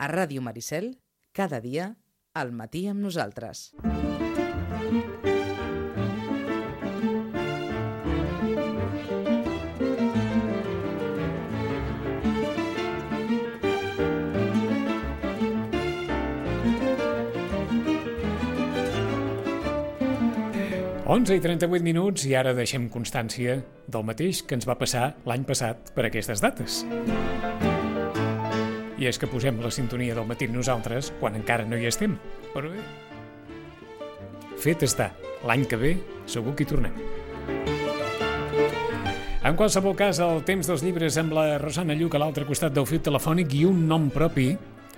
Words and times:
A 0.00 0.06
Ràdio 0.08 0.40
Maricel, 0.40 0.94
cada 1.36 1.58
dia, 1.60 1.90
al 2.32 2.54
matí 2.56 2.86
amb 2.88 3.04
nosaltres. 3.04 3.66
Onze 21.10 21.36
i 21.36 21.42
38 21.44 21.84
minuts 21.84 22.24
i 22.24 22.32
ara 22.38 22.56
deixem 22.56 22.88
constància 22.88 23.58
del 23.84 24.08
mateix 24.08 24.40
que 24.46 24.56
ens 24.56 24.64
va 24.64 24.78
passar 24.80 25.10
l'any 25.28 25.44
passat 25.44 25.92
per 25.92 26.08
aquestes 26.08 26.40
dates. 26.40 26.86
I 29.00 29.08
és 29.08 29.16
que 29.18 29.28
posem 29.30 29.58
la 29.64 29.72
sintonia 29.72 30.14
del 30.14 30.28
matí 30.28 30.46
nosaltres 30.50 31.10
quan 31.20 31.38
encara 31.38 31.64
no 31.64 31.78
hi 31.80 31.88
estem. 31.88 32.18
Però 32.52 32.68
bé, 32.68 32.84
fet 34.60 34.84
està. 34.84 35.10
L'any 35.48 35.64
que 35.64 35.78
ve 35.80 35.94
segur 36.28 36.52
que 36.54 36.66
hi 36.66 36.68
tornem. 36.68 36.96
En 39.40 39.56
qualsevol 39.56 39.94
cas, 39.96 40.18
el 40.20 40.42
temps 40.44 40.68
dels 40.68 40.82
llibres 40.84 41.16
amb 41.16 41.32
la 41.32 41.54
Rosana 41.62 41.96
Lluc 41.96 42.12
a 42.14 42.20
l'altre 42.20 42.44
costat 42.44 42.74
del 42.76 42.84
fil 42.84 43.00
telefònic 43.00 43.54
i 43.56 43.64
un 43.64 43.86
nom 43.88 44.10
propi, 44.12 44.50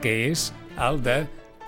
que 0.02 0.16
és 0.32 0.48
el 0.82 0.98
de 1.06 1.20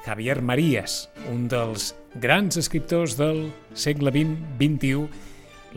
Javier 0.02 0.40
Marías, 0.42 1.04
un 1.30 1.46
dels 1.48 1.92
grans 2.20 2.58
escriptors 2.58 3.14
del 3.16 3.46
segle 3.78 4.10
XX-XXI, 4.10 5.06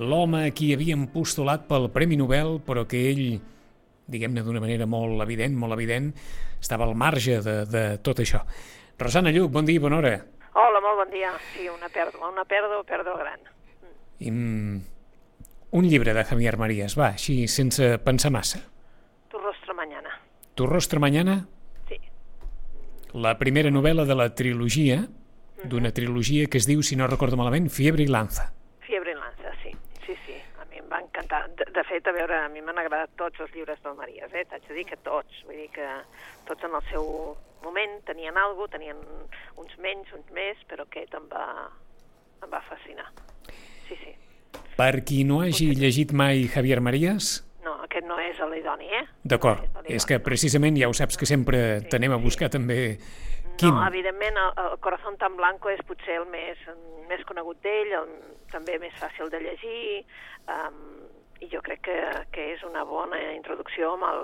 l'home 0.02 0.42
a 0.48 0.56
qui 0.58 0.72
havien 0.74 1.06
postulat 1.14 1.70
pel 1.70 1.86
Premi 1.94 2.18
Nobel, 2.18 2.58
però 2.66 2.88
que 2.90 3.04
ell, 3.12 3.38
diguem-ne 4.08 4.44
d'una 4.44 4.62
manera 4.64 4.86
molt 4.90 5.22
evident, 5.24 5.56
molt 5.60 5.74
evident, 5.76 6.12
estava 6.60 6.86
al 6.88 6.96
marge 6.96 7.42
de, 7.44 7.58
de 7.68 7.84
tot 8.04 8.20
això. 8.24 8.44
Rosana 8.98 9.32
Lluc, 9.32 9.52
bon 9.52 9.66
dia 9.68 9.78
i 9.78 9.84
bona 9.84 10.00
hora. 10.00 10.14
Hola, 10.58 10.80
molt 10.82 11.04
bon 11.04 11.12
dia. 11.14 11.34
Sí, 11.54 11.68
una 11.70 11.90
pèrdua, 11.94 12.32
una 12.32 12.46
pèrdua, 12.50 12.82
pèrdua 12.88 13.18
gran. 13.20 13.44
I, 14.20 14.32
mm, 14.32 14.78
un 15.78 15.86
llibre 15.86 16.14
de 16.16 16.24
Javier 16.26 16.56
Marías, 16.58 16.96
va, 16.98 17.12
així, 17.14 17.44
sense 17.48 17.98
pensar 18.00 18.32
massa. 18.32 18.64
Tu 19.30 19.38
rostro 19.38 19.76
mañana. 19.76 20.16
Tu 20.56 20.66
rostro 20.66 21.00
mañana, 21.00 21.46
Sí. 21.88 22.00
la 23.14 23.38
primera 23.38 23.70
novel·la 23.70 24.06
de 24.06 24.16
la 24.16 24.34
trilogia, 24.34 25.08
d'una 25.64 25.92
trilogia 25.92 26.48
que 26.48 26.58
es 26.58 26.66
diu, 26.66 26.82
si 26.82 26.96
no 26.96 27.06
recordo 27.08 27.38
malament, 27.38 27.70
Fiebre 27.70 28.04
i 28.04 28.08
Lanza. 28.08 28.54
Fiebre 28.88 29.12
en 29.12 29.20
lança, 29.20 29.52
sí. 29.62 29.72
Sí, 30.06 30.14
sí, 30.26 30.34
a 30.58 30.66
encantar. 31.28 31.56
De, 31.60 31.72
de 31.76 31.84
fet, 31.88 32.08
a 32.08 32.14
veure, 32.16 32.40
a 32.46 32.50
mi 32.50 32.64
m'han 32.66 32.80
agradat 32.82 33.14
tots 33.20 33.40
els 33.44 33.54
llibres 33.56 33.82
del 33.84 33.98
Marías, 34.00 34.34
eh? 34.34 34.46
T'haig 34.50 34.68
de 34.68 34.78
dir 34.80 34.86
que 34.90 35.00
tots. 35.06 35.44
Vull 35.48 35.60
dir 35.60 35.70
que 35.76 35.88
tots 36.48 36.64
en 36.64 36.76
el 36.80 36.86
seu 36.92 37.36
moment 37.64 38.00
tenien 38.08 38.38
alguna 38.38 38.72
tenien 38.74 39.00
uns 39.58 39.78
menys, 39.84 40.12
uns 40.16 40.30
més, 40.36 40.60
però 40.70 40.86
aquest 40.88 41.14
em 41.18 41.26
va, 41.32 41.46
em 42.44 42.54
va 42.54 42.62
fascinar. 42.70 43.10
Sí, 43.88 43.98
sí. 44.04 44.14
Per 44.78 44.94
qui 45.04 45.24
no 45.26 45.42
hagi 45.42 45.72
llegit 45.76 46.14
mai 46.14 46.48
Javier 46.54 46.82
Marías, 46.82 47.44
No, 47.68 47.74
aquest 47.84 48.06
no 48.08 48.16
és 48.24 48.38
l'idoni, 48.48 48.88
eh? 48.96 49.02
d'acord, 49.28 49.60
No 49.74 49.82
és 49.84 49.98
és 50.00 50.06
que 50.08 50.22
precisament 50.24 50.78
ja 50.80 50.88
ho 50.88 50.94
saps 50.96 51.18
que 51.20 51.28
sempre 51.28 51.82
t'anem 51.92 52.14
a 52.16 52.20
buscar 52.22 52.48
també 52.54 52.96
quin. 53.60 53.74
No, 53.76 53.86
evidentment, 53.88 54.38
el, 54.42 54.54
el 54.64 54.80
Corazón 54.84 55.18
tan 55.22 55.38
blanco 55.40 55.72
és 55.74 55.84
potser 55.88 56.20
el 56.22 56.28
més, 56.32 56.62
més 57.10 57.24
conegut 57.30 57.60
d'ell, 57.66 57.94
el, 58.02 58.12
també 58.54 58.78
més 58.82 58.96
fàcil 59.02 59.32
de 59.34 59.42
llegir, 59.44 60.04
um, 60.54 60.84
i 61.42 61.50
jo 61.52 61.62
crec 61.66 61.84
que, 61.90 61.98
que 62.34 62.52
és 62.56 62.64
una 62.66 62.86
bona 62.88 63.20
introducció 63.36 63.94
amb 63.98 64.08
el, 64.10 64.24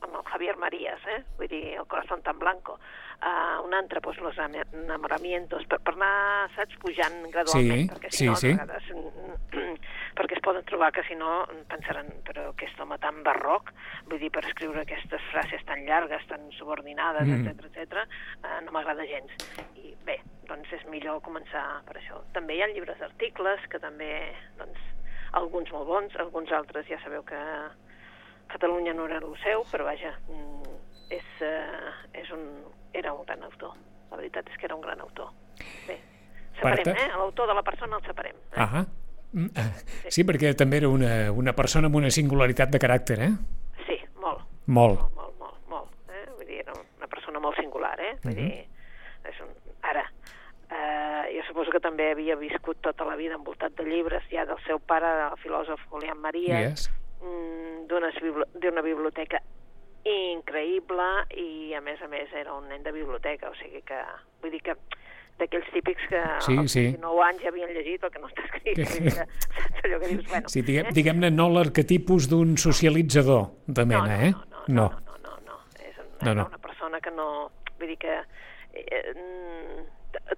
amb 0.00 0.16
el 0.20 0.24
Javier 0.30 0.56
Marías, 0.58 1.04
eh? 1.06 1.22
vull 1.38 1.50
dir, 1.50 1.64
el 1.78 1.86
Corazón 1.86 2.22
tan 2.22 2.38
blanco. 2.38 2.78
Uh, 3.18 3.64
un 3.66 3.74
altre, 3.74 4.00
pues, 4.00 4.16
los 4.18 4.36
enamoramientos, 4.38 5.64
per, 5.66 5.80
per 5.82 5.94
anar, 5.96 6.48
saps, 6.54 6.76
pujant 6.78 7.16
gradualment, 7.32 7.80
Sí, 7.80 7.88
perquè 7.90 8.10
sí, 8.12 8.18
si 8.20 8.26
no, 8.28 8.36
sí. 8.38 8.52
vegades, 8.52 8.84
mm, 8.94 9.72
perquè 10.14 10.36
es 10.36 10.42
poden 10.44 10.62
trobar 10.68 10.92
que 10.94 11.02
si 11.02 11.16
no 11.18 11.40
pensaran, 11.66 12.06
però 12.24 12.44
aquest 12.52 12.78
home 12.78 12.96
tan 13.02 13.18
barroc, 13.26 13.72
vull 14.06 14.20
dir, 14.22 14.30
per 14.30 14.44
escriure 14.46 14.84
aquestes 14.84 15.20
frases 15.32 15.64
tan 15.66 15.82
llargues, 15.88 16.22
tan 16.30 16.46
subordinades, 16.60 17.26
Mm. 17.26 17.48
etc 17.48 17.66
etc, 17.72 18.06
eh, 18.44 18.60
no 18.64 18.70
m'agrada 18.70 19.02
gens. 19.10 19.34
I 19.74 19.96
bé, 20.06 20.20
doncs 20.46 20.70
és 20.78 20.86
millor 20.86 21.18
començar 21.20 21.82
per 21.90 21.96
això. 21.98 22.22
També 22.32 22.54
hi 22.54 22.62
ha 22.62 22.68
llibres 22.70 22.98
d'articles, 23.02 23.66
que 23.68 23.80
també, 23.82 24.32
doncs, 24.62 24.78
alguns 25.32 25.72
molt 25.72 25.86
bons, 25.90 26.14
alguns 26.16 26.52
altres 26.52 26.86
ja 26.86 27.02
sabeu 27.02 27.24
que 27.24 27.36
Catalunya 28.48 28.94
no 28.94 29.04
era 29.04 29.18
el 29.18 29.34
seu, 29.42 29.64
però 29.70 29.84
vaja, 29.84 30.14
mm, 30.28 30.87
és, 31.10 31.24
eh, 31.40 32.20
és 32.22 32.30
un, 32.30 32.44
era 32.92 33.12
un 33.12 33.24
gran 33.26 33.42
autor. 33.42 33.74
La 34.10 34.16
veritat 34.16 34.48
és 34.48 34.56
que 34.58 34.66
era 34.66 34.74
un 34.74 34.80
gran 34.80 35.00
autor. 35.00 35.30
Bé, 35.86 35.98
separem, 36.56 36.84
Marta? 36.86 36.90
eh? 37.04 37.08
L'autor 37.16 37.48
de 37.48 37.54
la 37.54 37.62
persona 37.62 37.96
el 37.96 38.04
separem. 38.06 38.36
Eh? 38.36 38.56
Ah, 38.56 38.84
mm, 39.32 39.46
ah, 39.56 39.70
sí, 40.08 40.24
perquè 40.24 40.54
també 40.56 40.78
era 40.82 40.88
una, 40.88 41.30
una 41.32 41.52
persona 41.52 41.86
amb 41.90 41.96
una 41.96 42.10
singularitat 42.10 42.70
de 42.70 42.78
caràcter, 42.78 43.18
eh? 43.20 43.30
Sí, 43.86 43.98
molt. 44.20 44.44
Molt. 44.66 45.00
Molt, 45.00 45.14
molt, 45.16 45.38
molt, 45.38 45.58
molt. 45.68 45.90
Eh? 46.10 46.24
Vull 46.36 46.46
dir, 46.46 46.60
era 46.64 46.72
una 46.96 47.06
persona 47.08 47.38
molt 47.40 47.56
singular, 47.60 47.98
eh? 48.00 48.14
Vull 48.24 48.34
Mhm. 48.34 48.48
dir, 48.48 48.66
és 49.32 49.40
un... 49.40 49.48
Ara, 49.82 50.04
eh, 50.70 51.36
jo 51.36 51.42
suposo 51.48 51.70
que 51.70 51.80
també 51.80 52.10
havia 52.12 52.36
viscut 52.36 52.80
tota 52.82 53.04
la 53.04 53.16
vida 53.16 53.34
envoltat 53.34 53.72
de 53.76 53.84
llibres, 53.84 54.24
ja 54.30 54.44
del 54.46 54.58
seu 54.66 54.78
pare, 54.80 55.06
el 55.30 55.36
filòsof 55.42 55.80
Julián 55.90 56.18
María, 56.20 56.60
Yes. 56.68 56.90
mm, 57.22 57.86
d'una 57.88 58.10
bibli- 58.20 58.48
d'una 58.54 58.82
increïble 60.06 61.08
i, 61.34 61.74
a 61.76 61.80
més 61.84 62.00
a 62.02 62.08
més, 62.08 62.30
era 62.32 62.54
un 62.54 62.68
nen 62.68 62.82
de 62.82 62.92
biblioteca, 62.94 63.50
o 63.50 63.56
sigui 63.58 63.82
que, 63.86 63.98
vull 64.42 64.54
dir 64.54 64.62
que 64.64 64.76
d'aquells 65.38 65.68
típics 65.74 66.06
que 66.10 66.22
Sí, 66.44 66.56
als 66.58 66.72
sí. 66.74 66.84
19 66.96 67.24
anys 67.26 67.42
ja 67.44 67.52
havien 67.52 67.70
llegit 67.74 68.04
el 68.06 68.10
que 68.14 68.22
no 68.22 68.30
està 68.30 68.46
escrit. 68.46 68.80
Que, 68.80 69.10
saps 69.58 69.84
allò 69.84 70.00
que 70.02 70.08
dius, 70.12 70.24
bueno... 70.32 70.52
Sí, 70.54 70.62
diguem, 70.66 70.88
eh? 70.90 70.94
diguem-ne 70.96 71.30
no 71.34 71.48
l'arquetipus 71.54 72.28
d'un 72.32 72.56
socialitzador 72.58 73.44
de 73.66 73.84
mena, 73.86 74.16
no, 74.16 74.24
eh? 74.28 74.32
no, 74.32 74.64
no, 74.68 74.88
no, 74.88 74.88
no, 74.88 75.14
no, 75.22 75.36
no, 75.46 75.52
no. 75.52 75.60
És 75.84 76.00
un, 76.02 76.10
No, 76.22 76.32
no, 76.32 76.34
no. 76.34 76.42
no. 76.42 76.48
una 76.50 76.64
persona 76.66 77.00
que 77.04 77.14
no... 77.14 77.28
Vull 77.78 77.92
dir 77.92 77.98
que 78.02 78.16
eh, 78.18 79.02
mm, 79.14 79.84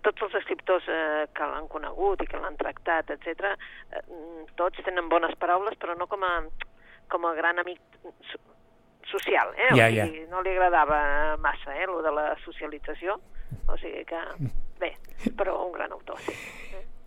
tots 0.05 0.27
els 0.27 0.37
escriptors 0.43 0.85
eh, 0.93 1.25
que 1.33 1.49
l'han 1.49 1.71
conegut 1.73 2.21
i 2.21 2.29
que 2.29 2.41
l'han 2.41 2.59
tractat, 2.61 3.15
etc, 3.17 3.55
eh, 3.55 4.03
mm, 4.05 4.51
tots 4.61 4.85
tenen 4.85 5.09
bones 5.09 5.33
paraules, 5.41 5.79
però 5.81 5.97
no 5.97 6.11
com 6.11 6.27
a, 6.29 6.35
com 7.09 7.25
a 7.25 7.33
gran 7.39 7.63
amic 7.65 7.81
social, 9.11 9.53
eh? 9.57 9.71
Ja, 9.77 9.89
o 9.89 10.07
sigui, 10.09 10.25
no 10.31 10.43
li 10.47 10.55
agradava 10.55 11.37
massa, 11.43 11.75
eh, 11.77 11.87
lo 11.91 12.01
de 12.05 12.15
la 12.15 12.27
socialització, 12.45 13.19
o 13.67 13.79
sigui 13.81 14.05
que, 14.09 14.23
bé, 14.81 14.95
però 15.39 15.59
un 15.67 15.75
gran 15.77 15.93
autor, 15.97 16.21
sí. 16.25 16.37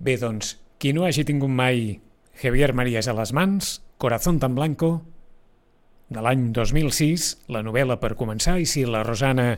Bé, 0.04 0.18
doncs, 0.20 0.58
qui 0.82 0.92
no 0.94 1.08
hagi 1.08 1.24
tingut 1.24 1.52
mai 1.52 2.02
Javier 2.42 2.74
Marías 2.76 3.08
a 3.08 3.16
les 3.16 3.32
mans, 3.34 3.80
Corazón 3.98 4.40
tan 4.42 4.56
blanco, 4.56 5.06
de 6.14 6.22
l'any 6.22 6.50
2006, 6.54 7.48
la 7.54 7.64
novel·la 7.66 7.98
per 8.02 8.14
començar, 8.20 8.58
i 8.60 8.68
si 8.70 8.84
la 8.86 9.04
Rosana 9.08 9.54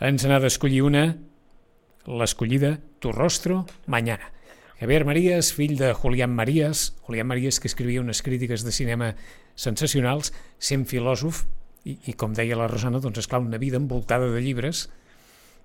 ens 0.00 0.24
n'ha 0.26 0.40
d'escollir 0.42 0.80
una, 0.86 1.04
l'escollida 2.08 2.78
Tu 3.00 3.12
rostro, 3.12 3.66
mañana. 3.86 4.32
Javier 4.80 5.04
Marías, 5.04 5.52
fill 5.52 5.76
de 5.76 5.92
Julián 5.92 6.34
Marías, 6.34 6.96
Julián 7.02 7.26
Marías 7.26 7.60
que 7.60 7.68
escrivia 7.68 8.00
unes 8.00 8.22
crítiques 8.22 8.64
de 8.64 8.72
cinema 8.72 9.14
sensacionals, 9.54 10.32
sent 10.58 10.86
filòsof, 10.88 11.44
i, 11.84 11.96
i 12.10 12.16
com 12.18 12.34
deia 12.36 12.58
la 12.58 12.68
Rosana, 12.70 13.00
doncs 13.00 13.22
esclar, 13.22 13.40
una 13.44 13.60
vida 13.60 13.78
envoltada 13.80 14.28
de 14.32 14.42
llibres, 14.44 14.88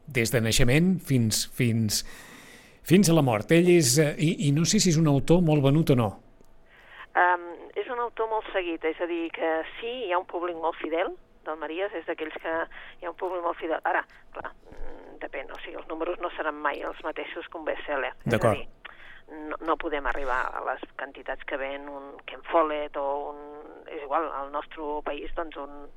des 0.08 0.32
de 0.32 0.42
naixement 0.42 0.96
fins, 1.02 1.46
fins, 1.56 2.04
fins 2.86 3.10
a 3.10 3.18
la 3.18 3.26
mort. 3.26 3.52
Ell 3.52 3.70
és, 3.74 3.98
eh, 4.00 4.14
i, 4.18 4.48
i 4.50 4.54
no 4.56 4.66
sé 4.70 4.80
si 4.80 4.94
és 4.94 5.02
un 5.02 5.10
autor 5.12 5.42
molt 5.44 5.66
venut 5.66 5.92
o 5.96 6.00
no. 6.00 6.10
Um, 7.16 7.46
és 7.80 7.88
un 7.92 8.02
autor 8.04 8.30
molt 8.32 8.48
seguit, 8.54 8.84
és 8.86 9.00
a 9.02 9.08
dir, 9.10 9.30
que 9.36 9.52
sí, 9.80 9.92
hi 10.08 10.12
ha 10.14 10.20
un 10.20 10.28
públic 10.30 10.58
molt 10.60 10.78
fidel, 10.82 11.16
del 11.46 11.60
Marías 11.62 11.94
és 11.94 12.06
d'aquells 12.10 12.36
que 12.42 12.54
hi 13.02 13.06
ha 13.06 13.12
un 13.12 13.18
públic 13.20 13.44
molt 13.46 13.60
fidel. 13.62 13.80
Ara, 13.86 14.02
clar, 14.36 14.52
mm, 14.72 15.18
depèn, 15.22 15.52
o 15.54 15.60
sigui, 15.62 15.78
els 15.80 15.90
números 15.92 16.20
no 16.24 16.32
seran 16.36 16.58
mai 16.62 16.82
els 16.82 17.02
mateixos 17.06 17.48
que 17.48 17.60
un 17.62 17.68
best-seller. 17.70 18.14
És 18.26 18.28
a 18.28 18.36
D'acord. 18.36 18.66
No, 19.32 19.58
no 19.66 19.78
podem 19.78 20.06
arribar 20.08 20.42
a 20.54 20.62
les 20.68 20.82
quantitats 20.98 21.44
que 21.46 21.58
ven 21.58 21.88
un 21.90 22.16
Ken 22.26 22.44
Follett 22.52 22.98
o 22.98 23.06
un... 23.32 23.40
És 23.90 24.02
igual, 24.04 24.26
al 24.34 24.52
nostre 24.52 24.82
país, 25.06 25.30
doncs, 25.38 25.56
un, 25.62 25.88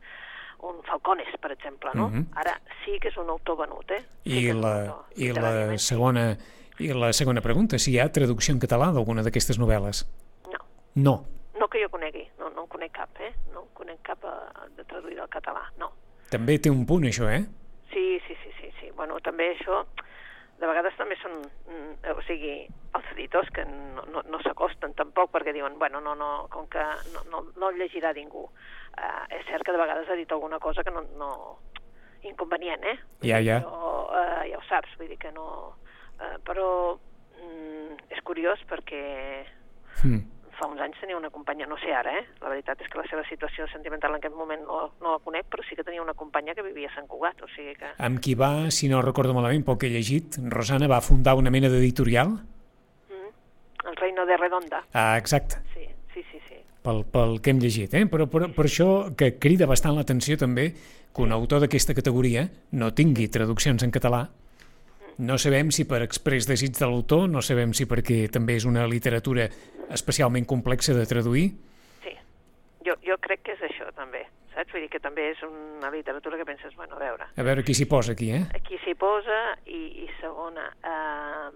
un 0.68 0.82
Falcones, 0.84 1.28
per 1.40 1.52
exemple, 1.52 1.90
no? 1.94 2.08
Mhm. 2.10 2.26
Ara 2.36 2.58
sí 2.84 2.98
que 3.00 3.08
és 3.08 3.16
un 3.16 3.28
autor 3.30 3.56
venut, 3.64 3.90
eh? 3.90 4.02
Sí 4.24 4.46
I 4.48 4.52
la, 4.52 4.74
autor, 4.88 5.04
i 5.16 5.32
la 5.32 5.52
segona 5.78 6.30
i 6.78 6.92
la 6.94 7.12
segona 7.12 7.40
pregunta, 7.42 7.78
si 7.78 7.90
hi 7.92 7.98
ha 7.98 8.06
traducció 8.12 8.54
en 8.54 8.60
català 8.62 8.92
d'alguna 8.94 9.24
d'aquestes 9.26 9.58
novel·les. 9.58 10.04
No, 10.52 10.58
No. 10.94 11.14
no 11.58 11.66
que 11.68 11.80
jo 11.82 11.88
conegui, 11.90 12.22
no, 12.38 12.50
no 12.54 12.62
en 12.62 12.68
conec 12.70 12.92
cap, 12.94 13.10
eh? 13.20 13.32
No 13.52 13.64
en 13.64 13.68
conec 13.74 13.98
cap 14.06 14.22
eh, 14.24 14.68
de 14.76 14.84
traduïda 14.84 15.24
al 15.24 15.28
català, 15.32 15.64
no. 15.78 15.90
També 16.30 16.58
té 16.62 16.70
un 16.70 16.84
punt, 16.86 17.02
això, 17.08 17.26
eh? 17.32 17.42
Sí, 17.90 18.20
sí, 18.28 18.36
sí, 18.44 18.52
sí, 18.60 18.70
sí. 18.78 18.90
Bueno, 18.94 19.18
també 19.20 19.56
això, 19.56 19.80
de 20.58 20.66
vegades 20.66 20.96
també 20.98 21.16
són, 21.22 21.36
mm, 21.70 22.14
o 22.14 22.22
sigui, 22.26 22.54
els 22.98 23.10
editors 23.14 23.50
que 23.54 23.64
no, 23.68 24.04
no, 24.12 24.22
no 24.26 24.40
s'acosten 24.42 24.94
tampoc 24.98 25.30
perquè 25.34 25.54
diuen, 25.54 25.78
bueno, 25.78 26.00
no, 26.04 26.14
no, 26.18 26.30
com 26.50 26.66
que 26.72 26.82
no, 27.14 27.24
no, 27.30 27.44
no 27.56 27.70
el 27.70 27.78
llegirà 27.78 28.12
ningú. 28.16 28.48
Uh, 28.98 29.24
és 29.36 29.44
cert 29.46 29.62
que 29.62 29.74
de 29.74 29.78
vegades 29.78 30.08
ha 30.10 30.16
dit 30.18 30.32
alguna 30.34 30.58
cosa 30.58 30.82
que 30.82 30.90
no, 30.90 31.04
no, 31.20 31.30
inconvenient, 32.26 32.82
eh? 32.84 32.96
Ja, 33.22 33.38
ja. 33.38 33.60
Però, 33.62 33.92
eh, 34.18 34.48
ja 34.50 34.58
ho 34.58 34.64
saps, 34.66 34.96
vull 34.98 35.10
dir 35.12 35.20
que 35.22 35.30
no... 35.34 35.46
Eh, 36.18 36.34
però 36.42 36.66
mm, 37.38 38.10
és 38.10 38.24
curiós 38.26 38.62
perquè 38.66 39.04
Mm. 40.04 40.22
Fa 40.58 40.66
uns 40.66 40.80
anys 40.82 40.98
tenia 41.00 41.16
una 41.16 41.30
companya, 41.30 41.66
no 41.70 41.78
sé 41.78 41.92
ara, 41.94 42.12
eh? 42.18 42.24
La 42.42 42.50
veritat 42.50 42.80
és 42.82 42.90
que 42.90 42.98
la 42.98 43.06
seva 43.08 43.22
situació 43.28 43.68
sentimental 43.72 44.12
en 44.14 44.18
aquest 44.18 44.34
moment 44.34 44.64
no, 44.66 44.80
no 45.02 45.14
la 45.14 45.22
conec, 45.24 45.46
però 45.50 45.64
sí 45.66 45.78
que 45.78 45.86
tenia 45.86 46.02
una 46.02 46.16
companya 46.18 46.54
que 46.54 46.64
vivia 46.66 46.90
a 46.90 46.94
Sant 46.96 47.06
Cugat, 47.10 47.40
o 47.46 47.50
sigui 47.54 47.76
que... 47.78 47.92
Amb 48.04 48.20
qui 48.24 48.34
va, 48.38 48.70
si 48.74 48.90
no 48.90 49.02
recordo 49.04 49.36
malament, 49.36 49.64
que 49.78 49.86
he 49.86 49.94
llegit, 49.94 50.40
Rosana 50.50 50.88
va 50.90 51.00
fundar 51.04 51.36
una 51.38 51.52
mena 51.54 51.70
d'editorial? 51.70 52.34
Mm, 53.12 53.30
el 53.90 53.96
Reino 54.02 54.26
de 54.26 54.36
Redonda, 54.36 54.82
Ah, 54.92 55.16
exacte, 55.18 55.62
sí, 55.74 55.86
sí, 56.14 56.24
sí, 56.32 56.40
sí. 56.48 56.58
pel, 56.82 57.04
pel 57.06 57.38
que 57.40 57.54
hem 57.54 57.62
llegit. 57.62 57.94
Eh? 57.94 58.06
Però, 58.10 58.26
però 58.26 58.50
per 58.54 58.66
això 58.66 59.14
que 59.16 59.36
crida 59.38 59.70
bastant 59.70 59.94
l'atenció 59.94 60.36
també 60.40 60.72
que 61.14 61.22
un 61.22 61.32
autor 61.32 61.62
d'aquesta 61.62 61.94
categoria 61.94 62.48
no 62.72 62.92
tingui 62.94 63.28
traduccions 63.28 63.82
en 63.86 63.94
català. 63.94 64.26
No 65.18 65.34
sabem 65.38 65.72
si 65.74 65.84
per 65.88 66.02
express 66.04 66.46
desig 66.46 66.76
de 66.78 66.86
l'autor, 66.86 67.26
no 67.28 67.40
sabem 67.42 67.72
si 67.74 67.86
perquè 67.90 68.28
també 68.30 68.54
és 68.54 68.64
una 68.68 68.84
literatura 68.86 69.48
especialment 69.90 70.46
complexa 70.46 70.94
de 70.94 71.06
traduir. 71.10 71.48
Sí, 72.04 72.12
jo, 72.86 72.94
jo 73.02 73.16
crec 73.24 73.42
que 73.42 73.56
és 73.56 73.62
això 73.66 73.88
també, 73.96 74.20
saps? 74.54 74.70
Vull 74.72 74.84
dir 74.86 74.90
que 74.92 75.00
també 75.02 75.30
és 75.32 75.40
una 75.42 75.90
literatura 75.90 76.38
que 76.38 76.44
penses, 76.46 76.74
bueno, 76.76 76.94
a 76.94 77.02
veure, 77.02 77.26
A 77.34 77.42
veure 77.42 77.64
qui 77.66 77.74
s'hi 77.74 77.86
posa 77.90 78.12
aquí, 78.14 78.30
eh? 78.30 78.44
aquí 78.54 78.78
s'hi 78.84 78.94
posa 78.94 79.40
i, 79.66 80.04
i 80.04 80.10
segona, 80.20 80.68
eh, 80.86 81.48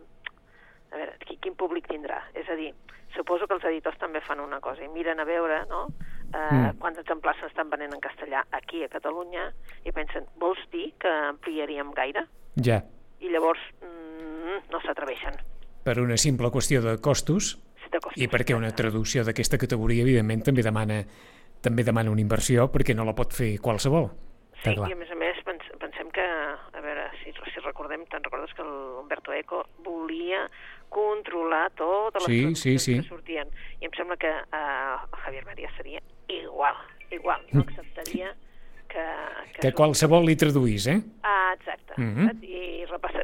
a 0.92 0.96
veure, 0.96 1.14
qui, 1.26 1.36
quin 1.38 1.54
públic 1.54 1.86
tindrà? 1.86 2.18
És 2.34 2.48
a 2.50 2.56
dir, 2.58 2.72
suposo 3.14 3.46
que 3.46 3.54
els 3.54 3.64
editors 3.70 3.98
també 4.00 4.20
fan 4.26 4.40
una 4.40 4.58
cosa 4.60 4.82
i 4.82 4.88
miren 4.90 5.20
a 5.20 5.24
veure 5.28 5.62
no? 5.70 5.86
eh, 6.32 6.38
Mm. 6.50 6.78
quants 6.80 6.98
exemplars 6.98 7.38
s'estan 7.44 7.68
venent 7.70 7.92
en 7.94 8.00
castellà 8.00 8.42
aquí 8.56 8.82
a 8.82 8.88
Catalunya 8.88 9.50
i 9.84 9.92
pensen, 9.92 10.24
vols 10.40 10.58
dir 10.72 10.94
que 10.98 11.08
ampliaríem 11.28 11.92
gaire? 11.92 12.24
Ja, 12.56 12.80
I 13.22 13.30
llavors 13.30 13.60
mm, 13.82 14.70
no 14.72 14.80
s'atreveixen. 14.84 15.38
per 15.82 15.98
una 15.98 16.16
simple 16.16 16.50
qüestió 16.54 16.82
de 16.82 16.96
costos 17.02 17.56
te 17.90 17.98
costa 18.00 18.20
i 18.22 18.28
perquè 18.30 18.54
una 18.56 18.70
traducció 18.74 19.24
d'aquesta 19.26 19.58
categoria, 19.58 20.02
evidentment, 20.06 20.42
també 20.46 20.62
demana 20.62 21.02
també 21.62 21.84
demana 21.86 22.10
una 22.10 22.20
inversió 22.22 22.68
perquè 22.72 22.94
no 22.94 23.04
la 23.04 23.14
pot 23.14 23.34
fer 23.34 23.58
qualsevol. 23.62 24.08
Sí, 24.62 24.72
clar. 24.74 24.88
i 24.88 24.94
a 24.94 24.96
més 24.96 25.10
a 25.10 25.16
més 25.18 25.38
pens, 25.46 25.62
pensem 25.82 26.08
que, 26.14 26.22
a 26.22 26.80
veure, 26.82 27.08
si, 27.22 27.32
si 27.34 27.60
recordem, 27.64 28.04
te'n 28.10 28.22
recordes 28.24 28.52
que 28.54 28.62
l'Humberto 28.66 29.32
Eco 29.34 29.64
volia 29.84 30.44
controlar 30.88 31.70
totes 31.78 32.26
les 32.28 32.30
Sí, 32.30 32.54
sí, 32.54 32.78
sí. 32.78 32.94
que 33.00 33.08
sortien. 33.08 33.50
I 33.80 33.86
em 33.90 33.94
sembla 33.96 34.16
que 34.16 34.30
eh, 34.30 34.96
Javier 35.24 35.44
María 35.46 35.70
seria 35.76 36.00
igual, 36.28 36.78
igual, 37.10 37.42
no 37.52 37.62
acceptaria 37.66 38.34
que... 38.88 39.04
Que 39.60 39.72
qualsevol 39.72 40.26
li 40.28 40.36
traduís, 40.36 40.86
eh? 40.86 41.00
Ah, 41.22 41.54
exacte. 41.58 41.94
Mhm. 41.98 42.28
saps? 42.28 42.42
I 42.46 42.61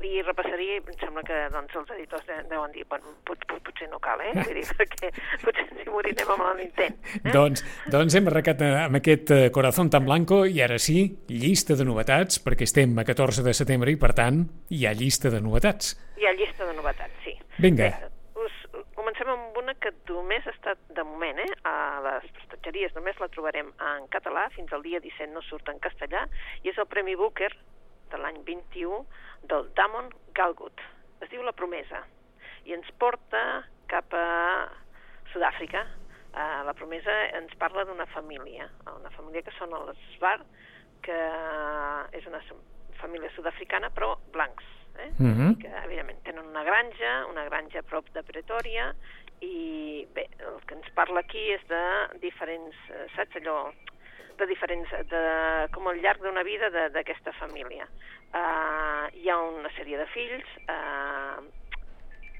i 0.08 0.22
repassaria, 0.25 0.78
i 0.78 0.81
em 0.81 0.99
sembla 1.00 1.22
que 1.26 1.38
doncs, 1.52 1.75
els 1.81 1.90
editors 1.96 2.25
de, 2.28 2.38
deuen 2.50 2.72
dir, 2.75 2.84
bueno, 2.90 3.12
pot, 3.28 3.43
pot, 3.50 3.60
potser 3.66 3.88
no 3.93 4.00
cal, 4.02 4.22
eh? 4.25 4.32
Vull 4.38 4.56
dir, 4.56 4.64
perquè 4.81 5.10
potser 5.44 5.66
hi 5.82 5.88
morirem 5.93 6.32
amb 6.34 6.46
l'intent. 6.60 6.99
Eh? 7.20 7.32
Doncs, 7.34 7.64
doncs 7.93 8.19
hem 8.19 8.31
arrecat 8.32 8.64
eh, 8.64 8.72
amb 8.87 9.00
aquest 9.00 9.32
eh, 9.34 9.40
Corazón 9.55 9.93
tan 9.93 10.06
blanco 10.08 10.44
i 10.46 10.62
ara 10.64 10.78
sí, 10.82 11.02
llista 11.32 11.76
de 11.78 11.87
novetats, 11.88 12.40
perquè 12.44 12.69
estem 12.69 12.96
a 12.99 13.06
14 13.08 13.44
de 13.46 13.56
setembre 13.56 13.93
i, 13.93 14.00
per 14.00 14.14
tant, 14.19 14.44
hi 14.75 14.84
ha 14.87 14.94
llista 14.96 15.32
de 15.34 15.43
novetats. 15.44 15.96
Hi 16.19 16.28
ha 16.28 16.37
llista 16.37 16.69
de 16.69 16.76
novetats, 16.78 17.14
sí. 17.25 17.37
Vinga. 17.60 17.88
Bé, 17.88 18.12
us, 18.44 18.84
comencem 18.96 19.31
amb 19.32 19.56
una 19.60 19.75
que 19.82 19.93
només 20.10 20.46
està 20.50 20.76
de 20.96 21.05
moment, 21.06 21.40
eh? 21.44 21.50
A 21.69 21.75
les 22.05 22.28
prestatgeries 22.38 22.94
només 22.96 23.19
la 23.20 23.31
trobarem 23.34 23.72
en 23.93 24.06
català, 24.12 24.49
fins 24.56 24.72
al 24.72 24.84
dia 24.87 25.02
17 25.05 25.34
no 25.34 25.44
surt 25.46 25.69
en 25.72 25.82
castellà, 25.84 26.26
i 26.64 26.72
és 26.72 26.78
el 26.81 26.88
Premi 26.90 27.19
Booker 27.19 27.52
de 28.12 28.20
l'any 28.20 28.43
21 28.46 29.05
del 29.50 29.69
Damon 29.78 30.10
Galgut. 30.37 30.81
Es 31.20 31.31
diu 31.32 31.43
La 31.43 31.55
Promesa, 31.56 32.05
i 32.69 32.75
ens 32.76 32.88
porta 33.00 33.64
cap 33.90 34.12
a 34.14 34.26
Sud-àfrica. 35.32 35.84
Uh, 36.28 36.62
la 36.69 36.75
Promesa 36.76 37.14
ens 37.38 37.55
parla 37.60 37.87
d'una 37.88 38.06
família, 38.12 38.69
una 38.93 39.10
família 39.14 39.43
que 39.43 39.55
són 39.56 39.72
els 39.76 40.00
Svar, 40.16 40.38
que 41.02 41.20
és 42.16 42.26
una 42.28 42.40
família 43.00 43.31
sud-africana, 43.37 43.90
però 43.94 44.16
blancs. 44.34 44.75
Eh? 44.99 45.12
Mhm. 45.19 45.60
que 45.62 45.69
evidentment 45.84 46.19
tenen 46.25 46.46
una 46.50 46.64
granja, 46.64 47.26
una 47.31 47.44
granja 47.44 47.78
a 47.78 47.87
prop 47.87 48.08
de 48.10 48.22
Pretòria, 48.26 48.88
i 49.40 50.08
bé, 50.12 50.25
el 50.43 50.56
que 50.66 50.75
ens 50.75 50.88
parla 50.96 51.20
aquí 51.20 51.44
és 51.55 51.62
de 51.70 51.82
diferents, 52.19 52.75
eh, 52.90 53.06
saps 53.14 53.38
allò, 53.38 53.72
de 54.38 54.46
diferents, 54.46 54.90
de, 55.11 55.23
com 55.75 55.87
al 55.90 56.00
llarg 56.02 56.23
d'una 56.23 56.43
vida 56.46 56.70
de- 56.70 56.88
d'aquesta 56.94 57.32
família. 57.38 57.87
Uh, 58.29 59.08
hi 59.17 59.31
ha 59.31 59.38
una 59.40 59.70
sèrie 59.76 59.99
de 59.99 60.06
fills, 60.12 60.49
uh, 60.69 61.40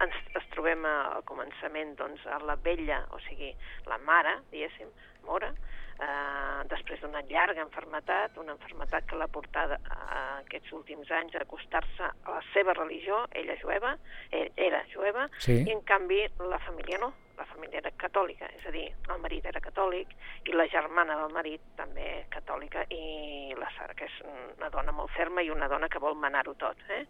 ens, 0.05 0.15
ens 0.35 0.49
trobem 0.53 0.85
al 0.87 1.23
començament 1.27 1.97
doncs, 1.99 2.25
a 2.27 2.39
la 2.47 2.57
vella, 2.63 3.01
o 3.11 3.19
sigui, 3.27 3.51
la 3.87 3.99
mare, 3.99 4.37
diguéssim, 4.53 4.87
mora, 5.27 5.49
eh, 5.99 6.61
després 6.71 7.01
d'una 7.03 7.21
llarga 7.27 7.65
enfermetat, 7.65 8.37
una 8.39 8.53
enfermetat 8.55 9.09
que 9.11 9.17
l'ha 9.19 9.27
portat 9.29 9.75
a 9.91 9.99
aquests 10.45 10.71
últims 10.73 11.11
anys 11.11 11.35
a 11.35 11.43
acostar-se 11.43 12.05
a 12.07 12.31
la 12.37 12.43
seva 12.53 12.73
religió, 12.79 13.25
ella 13.35 13.57
jueva, 13.61 13.97
era 14.31 14.85
jueva, 14.95 15.27
Sí. 15.39 15.65
i 15.67 15.73
en 15.75 15.83
canvi 15.83 16.23
la 16.39 16.61
família 16.61 16.99
no, 17.03 17.13
família 17.59 17.81
era 17.83 17.91
catòlica, 17.99 18.47
és 18.55 18.67
a 18.69 18.71
dir, 18.71 18.87
el 19.11 19.19
marit 19.19 19.47
era 19.51 19.61
catòlic 19.61 20.13
i 20.47 20.55
la 20.55 20.67
germana 20.71 21.17
del 21.19 21.33
marit 21.35 21.63
també 21.77 22.25
catòlica 22.31 22.85
i 22.95 23.55
la 23.59 23.69
Sara, 23.75 23.97
que 23.99 24.07
és 24.07 24.19
una 24.29 24.71
dona 24.71 24.95
molt 24.95 25.11
ferma 25.17 25.43
i 25.43 25.51
una 25.51 25.67
dona 25.69 25.89
que 25.91 25.99
vol 25.99 26.15
manar-ho 26.15 26.55
tot. 26.61 26.79
Eh? 26.95 27.03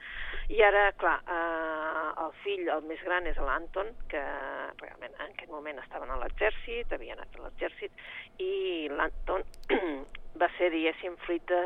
I 0.57 0.63
ara, 0.65 0.87
clar, 0.97 1.19
eh, 1.29 2.07
el 2.25 2.33
fill, 2.43 2.65
el 2.73 2.89
més 2.89 3.03
gran, 3.05 3.29
és 3.29 3.37
l'Anton, 3.37 3.93
que 4.09 4.25
realment 4.81 5.13
en 5.19 5.35
aquest 5.35 5.53
moment 5.53 5.83
estaven 5.85 6.11
a 6.11 6.19
l'exèrcit, 6.23 6.97
havia 6.97 7.19
anat 7.19 7.37
a 7.37 7.45
l'exèrcit, 7.45 8.03
i 8.41 8.89
l'Anton 8.95 9.45
va 10.41 10.49
ser, 10.57 10.73
diguéssim, 10.73 11.21
fruit 11.27 11.45
de, 11.53 11.63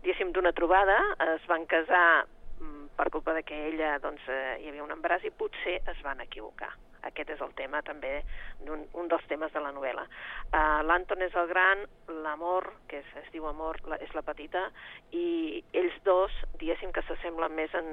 diguéssim, 0.00 0.32
d'una 0.32 0.56
trobada, 0.56 0.96
es 1.34 1.44
van 1.50 1.68
casar 1.68 2.24
mm, 2.24 2.92
per 2.96 3.10
culpa 3.12 3.36
de 3.36 3.44
que 3.44 3.66
ella 3.68 3.98
doncs, 4.00 4.24
eh, 4.32 4.60
hi 4.62 4.72
havia 4.72 4.86
un 4.86 4.96
embaràs 4.96 5.28
i 5.28 5.34
potser 5.36 5.82
es 5.84 6.06
van 6.06 6.24
equivocar. 6.24 6.72
Aquest 7.06 7.30
és 7.30 7.42
el 7.44 7.52
tema 7.58 7.82
també, 7.86 8.22
d'un 8.66 8.84
un 8.98 9.08
dels 9.10 9.26
temes 9.30 9.52
de 9.54 9.62
la 9.62 9.72
novel·la. 9.74 10.04
Uh, 10.50 10.80
L'Anton 10.88 11.22
és 11.22 11.34
el 11.38 11.48
gran, 11.50 11.84
l'Amor, 12.24 12.72
que 12.90 13.02
es, 13.02 13.12
es 13.22 13.28
diu 13.34 13.46
Amor, 13.46 13.78
la, 13.86 14.00
és 14.02 14.14
la 14.16 14.24
petita, 14.26 14.68
i 15.12 15.62
ells 15.72 15.98
dos, 16.08 16.34
diguéssim 16.60 16.92
que 16.92 17.02
s'assemblen 17.06 17.54
més 17.56 17.74
en... 17.78 17.88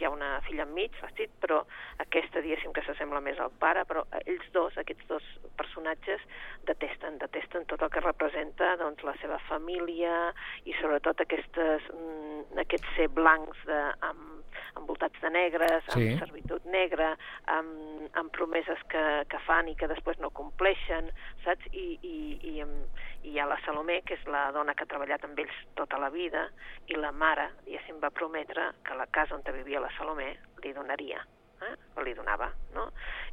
Hi 0.00 0.04
ha 0.06 0.10
una 0.12 0.40
filla 0.46 0.64
enmig, 0.66 0.94
vestit, 1.02 1.32
però 1.42 1.62
aquesta, 2.02 2.42
diguéssim 2.44 2.72
que 2.76 2.84
s'assembla 2.86 3.20
més 3.24 3.38
al 3.40 3.52
pare, 3.62 3.84
però 3.88 4.04
ells 4.24 4.46
dos, 4.52 4.76
aquests 4.80 5.06
dos 5.08 5.24
personatges, 5.56 6.20
detesten, 6.68 7.18
detesten 7.22 7.64
tot 7.70 7.82
el 7.86 7.90
que 7.94 8.04
representa 8.04 8.74
doncs, 8.80 9.04
la 9.06 9.16
seva 9.22 9.38
família 9.48 10.32
i 10.64 10.74
sobretot 10.80 11.20
aquestes, 11.24 11.86
mm, 11.92 12.58
aquests 12.66 12.96
ser 12.96 13.08
blancs 13.16 13.64
de, 13.68 13.80
amb, 14.10 14.32
envoltats 14.76 15.20
de 15.20 15.30
negres, 15.32 15.84
amb 15.92 16.02
Sí. 16.02 16.18
servitud 16.20 16.64
negra, 16.72 17.14
amb, 17.52 18.08
amb 18.16 18.30
promeses 18.32 18.80
que, 18.92 19.24
que 19.28 19.38
fan 19.46 19.68
i 19.68 19.74
que 19.76 19.88
després 19.88 20.18
no 20.20 20.30
compleixen, 20.30 21.10
saps? 21.44 21.64
I, 21.72 21.98
i, 22.02 22.16
i, 22.52 22.60
amb- 22.64 23.04
i 23.24 23.32
hi 23.34 23.40
ha 23.40 23.46
la 23.48 23.58
Salomé, 23.64 24.02
que 24.06 24.14
és 24.14 24.26
la 24.30 24.50
dona 24.52 24.74
que 24.74 24.84
ha 24.84 24.90
treballat 24.90 25.24
amb 25.24 25.38
ells 25.42 25.56
tota 25.74 25.98
la 25.98 26.10
vida, 26.10 26.46
i 26.88 26.94
la 26.96 27.10
mare, 27.12 27.48
diguéssim, 27.64 27.98
va 28.06 28.14
prometre 28.14 28.70
que 28.86 28.94
la 28.94 29.06
casa 29.10 29.34
on 29.34 29.42
vivia 29.58 29.82
la 29.82 29.90
Salomé 29.98 30.28
li 30.62 30.72
donaria 30.76 31.22
eh? 31.66 31.74
Li 32.04 32.14
donava, 32.16 32.50
no? 32.74 32.88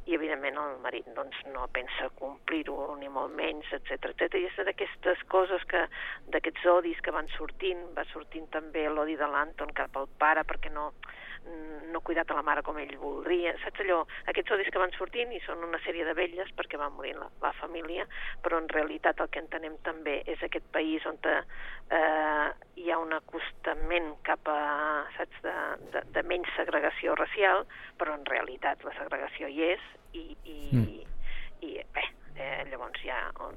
I 0.08 0.16
evidentment 0.16 0.58
el 0.60 0.78
marit 0.84 1.08
doncs, 1.16 1.36
no 1.52 1.66
pensa 1.72 2.10
complir-ho 2.20 2.94
ni 3.00 3.08
molt 3.12 3.34
menys, 3.36 3.70
etc 3.76 4.10
etc. 4.12 4.40
I 4.40 4.48
és 4.50 4.60
d'aquestes 4.68 5.24
coses 5.32 5.64
que, 5.70 5.84
d'aquests 6.32 6.66
odis 6.76 7.00
que 7.04 7.14
van 7.14 7.28
sortint, 7.36 7.86
va 7.96 8.06
sortint 8.12 8.48
també 8.52 8.86
l'odi 8.88 9.16
de 9.20 9.28
l'Anton 9.28 9.72
cap 9.76 9.96
al 9.96 10.08
pare 10.20 10.44
perquè 10.48 10.72
no, 10.72 10.90
no 11.92 11.98
ha 11.98 12.04
cuidat 12.04 12.30
a 12.30 12.34
la 12.38 12.42
mare 12.42 12.62
com 12.64 12.78
ell 12.80 12.94
voldria, 13.00 13.52
saps 13.62 13.82
allò? 13.84 14.00
Aquests 14.30 14.54
odis 14.56 14.70
que 14.72 14.80
van 14.80 14.92
sortint 14.96 15.32
i 15.34 15.40
són 15.44 15.64
una 15.66 15.80
sèrie 15.84 16.06
de 16.08 16.14
velles 16.16 16.50
perquè 16.56 16.80
van 16.80 16.94
morir 16.96 17.14
la, 17.18 17.28
la 17.42 17.52
família, 17.60 18.06
però 18.42 18.60
en 18.60 18.68
realitat 18.72 19.20
el 19.20 19.30
que 19.32 19.42
entenem 19.42 19.76
també 19.86 20.20
és 20.30 20.42
aquest 20.42 20.66
país 20.72 21.04
on 21.10 21.18
eh, 21.24 22.48
hi 22.80 22.90
ha 22.90 22.98
un 22.98 23.12
acostament 23.16 24.14
cap 24.26 24.48
a, 24.50 24.58
saps, 25.16 25.42
de, 25.44 25.54
de, 25.92 26.04
de 26.16 26.22
menys 26.28 26.50
segregació 26.56 27.14
racial, 27.20 27.64
però 28.00 28.16
en 28.16 28.24
realitat 28.26 28.53
la 28.62 28.92
segregació 28.98 29.48
hi 29.48 29.62
és 29.74 29.80
i, 30.12 30.36
i, 30.44 30.58
Mm. 30.72 31.00
i 31.62 31.74
bé, 31.94 32.04
eh, 32.36 32.64
llavors 32.70 33.00
hi 33.04 33.10
ha 33.10 33.30
on, 33.40 33.54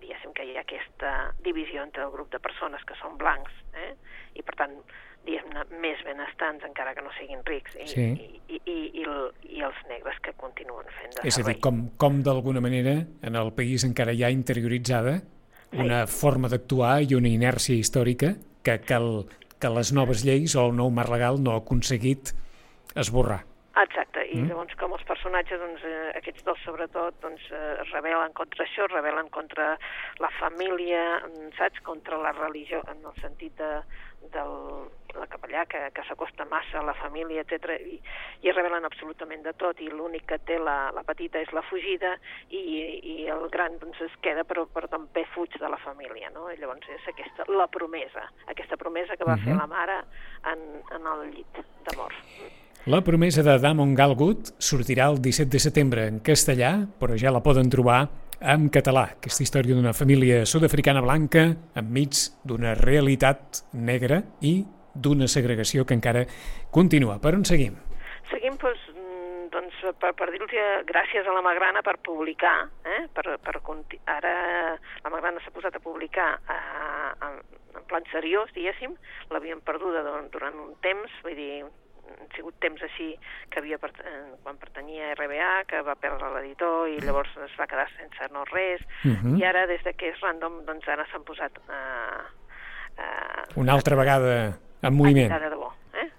diguéssim 0.00 0.32
que 0.34 0.44
hi 0.44 0.56
ha 0.56 0.60
aquesta 0.62 1.34
divisió 1.44 1.82
entre 1.82 2.02
el 2.04 2.10
grup 2.10 2.30
de 2.32 2.38
persones 2.40 2.82
que 2.84 2.94
són 3.00 3.16
blancs 3.18 3.52
eh? 3.74 3.94
i 4.34 4.42
per 4.42 4.54
tant 4.58 4.72
diguem-ne 5.24 5.62
més 5.80 6.00
benestants 6.04 6.64
encara 6.66 6.94
que 6.94 7.02
no 7.02 7.10
siguin 7.18 7.44
rics 7.46 7.76
i, 7.78 7.86
Sí. 7.86 8.02
i, 8.02 8.40
i, 8.56 8.60
i, 8.66 8.78
i, 9.00 9.04
el, 9.04 9.30
i 9.54 9.60
els 9.62 9.78
negres 9.88 10.18
que 10.22 10.32
continuen 10.34 10.86
fent 10.98 11.14
de 11.14 11.28
És 11.28 11.38
a 11.38 11.42
dir, 11.42 11.54
servei. 11.54 11.60
com, 11.60 11.84
com 11.96 12.22
d'alguna 12.22 12.60
manera 12.60 12.96
en 13.22 13.36
el 13.36 13.52
país 13.54 13.84
encara 13.84 14.12
hi 14.12 14.24
ha 14.24 14.30
interioritzada 14.30 15.20
una 15.72 16.06
forma 16.06 16.48
d'actuar 16.52 17.00
i 17.06 17.14
una 17.14 17.28
inèrcia 17.30 17.74
històrica 17.78 18.34
que, 18.62 18.80
que, 18.82 18.94
el, 18.98 19.24
que 19.58 19.70
les 19.70 19.92
noves 19.94 20.24
lleis 20.26 20.56
o 20.56 20.66
el 20.66 20.74
nou 20.76 20.90
marc 20.90 21.08
legal 21.14 21.38
no 21.42 21.54
ha 21.54 21.62
aconseguit 21.62 22.34
esborrar. 22.94 23.44
Exacte, 23.80 24.20
i 24.28 24.36
mm. 24.36 24.50
llavors 24.50 24.74
com 24.76 24.92
els 24.92 25.04
personatges, 25.08 25.60
doncs, 25.60 25.84
eh, 25.88 26.10
aquests 26.18 26.44
dos 26.44 26.58
sobretot, 26.66 27.16
doncs, 27.22 27.44
eh, 27.56 27.80
es 27.80 27.92
rebel·len 27.94 28.34
contra 28.36 28.66
això, 28.66 28.84
es 28.84 28.92
rebel·len 28.92 29.30
contra 29.32 29.70
la 30.20 30.28
família, 30.36 31.04
mm, 31.24 31.54
saps, 31.56 31.80
contra 31.86 32.18
la 32.20 32.34
religió, 32.36 32.82
en 32.92 33.00
el 33.00 33.16
sentit 33.22 33.56
de, 33.56 33.70
del 34.34 34.52
la 35.12 35.26
capellà 35.28 35.64
que, 35.68 35.80
que 35.92 36.04
s'acosta 36.08 36.46
massa 36.48 36.78
a 36.80 36.84
la 36.86 36.94
família, 36.96 37.42
etc 37.44 37.74
i, 37.84 37.98
i 38.40 38.50
es 38.50 38.56
revelen 38.56 38.86
absolutament 38.88 39.44
de 39.44 39.52
tot, 39.60 39.80
i 39.84 39.90
l'únic 39.92 40.24
que 40.30 40.38
té 40.48 40.56
la, 40.60 40.76
la 40.96 41.04
petita 41.08 41.40
és 41.42 41.52
la 41.56 41.64
fugida, 41.68 42.14
i, 42.48 42.62
i 43.12 43.16
el 43.32 43.48
gran 43.52 43.76
doncs, 43.82 44.00
es 44.04 44.16
queda, 44.24 44.46
però, 44.48 44.64
però 44.72 44.88
també 44.92 45.26
fuig 45.34 45.56
de 45.60 45.68
la 45.72 45.80
família, 45.84 46.32
no? 46.36 46.48
I 46.52 46.58
llavors 46.60 46.88
és 46.92 47.12
aquesta, 47.12 47.48
la 47.52 47.68
promesa, 47.72 48.28
aquesta 48.52 48.80
promesa 48.80 49.16
que 49.16 49.28
va 49.28 49.36
uh 49.36 49.38
-huh. 49.38 49.44
fer 49.44 49.54
mhm. 49.54 49.60
la 49.60 49.66
mare 49.66 50.02
en, 50.52 50.60
en 50.96 51.06
el 51.14 51.30
llit 51.30 51.64
de 51.88 51.96
mort. 51.96 52.61
La 52.84 52.98
promesa 53.06 53.44
de 53.46 53.52
Damon 53.62 53.92
Galgut 53.94 54.48
sortirà 54.58 55.04
el 55.12 55.20
17 55.22 55.52
de 55.54 55.58
setembre 55.62 56.06
en 56.10 56.16
castellà, 56.18 56.72
però 56.98 57.14
ja 57.14 57.30
la 57.30 57.38
poden 57.38 57.68
trobar 57.70 58.08
en 58.42 58.64
català. 58.74 59.04
Aquesta 59.20 59.44
història 59.44 59.76
d'una 59.76 59.92
família 59.94 60.40
sud-africana 60.50 60.98
blanca 61.04 61.44
enmig 61.78 62.18
d'una 62.42 62.72
realitat 62.74 63.60
negra 63.70 64.18
i 64.42 64.64
d'una 64.98 65.28
segregació 65.30 65.84
que 65.86 65.94
encara 65.94 66.24
continua. 66.74 67.20
Per 67.22 67.36
on 67.38 67.46
seguim? 67.46 67.76
Seguim 68.32 68.58
doncs, 68.58 68.82
doncs, 69.54 69.78
per, 70.02 70.10
per 70.18 70.32
dir-los 70.34 70.50
gràcies 70.88 71.22
a 71.22 71.36
la 71.36 71.44
Magrana 71.46 71.84
per 71.86 72.00
publicar, 72.02 72.56
eh? 72.82 73.04
per, 73.14 73.38
per, 73.46 73.60
ara 74.16 74.34
la 74.74 75.14
Magrana 75.14 75.38
s'ha 75.44 75.54
posat 75.54 75.78
a 75.78 75.84
publicar 75.86 76.32
eh, 76.50 77.14
en, 77.28 77.38
en 77.78 77.86
plan 77.86 78.10
seriós, 78.10 78.50
diguéssim, 78.58 78.98
l'havien 79.30 79.62
perduda 79.62 80.02
durant 80.34 80.58
un 80.66 80.74
temps, 80.82 81.22
vull 81.22 81.38
dir, 81.38 81.62
han 82.10 82.28
sigut 82.36 82.56
temps 82.60 82.82
així 82.82 83.08
que 83.50 83.60
havia 83.60 83.78
eh, 83.78 84.12
quan 84.42 84.58
pertanyia 84.60 85.10
a 85.10 85.14
RBA, 85.14 85.52
que 85.70 85.82
va 85.86 85.96
perdre 86.00 86.30
l'editor 86.34 86.88
i 86.90 87.00
llavors 87.04 87.30
es 87.44 87.54
va 87.58 87.68
quedar 87.70 87.88
sense 87.96 88.28
no 88.32 88.44
res, 88.50 88.80
uh 89.04 89.08
mhm. 89.08 89.16
-huh. 89.22 89.38
i 89.40 89.44
ara 89.44 89.66
des 89.66 89.82
de 89.84 89.94
que 89.94 90.10
és 90.10 90.20
random, 90.20 90.64
doncs 90.66 90.88
ara 90.88 91.06
s'han 91.10 91.24
posat 91.24 91.52
uh, 91.68 92.22
uh, 92.98 93.44
una 93.56 93.72
altra 93.72 93.96
vegada 93.96 94.58
en 94.82 94.94
moviment. 94.94 95.32
A 95.32 95.36
editar 95.36 95.40
de 95.40 95.50
debò, 95.56 95.72
eh? 95.94 96.10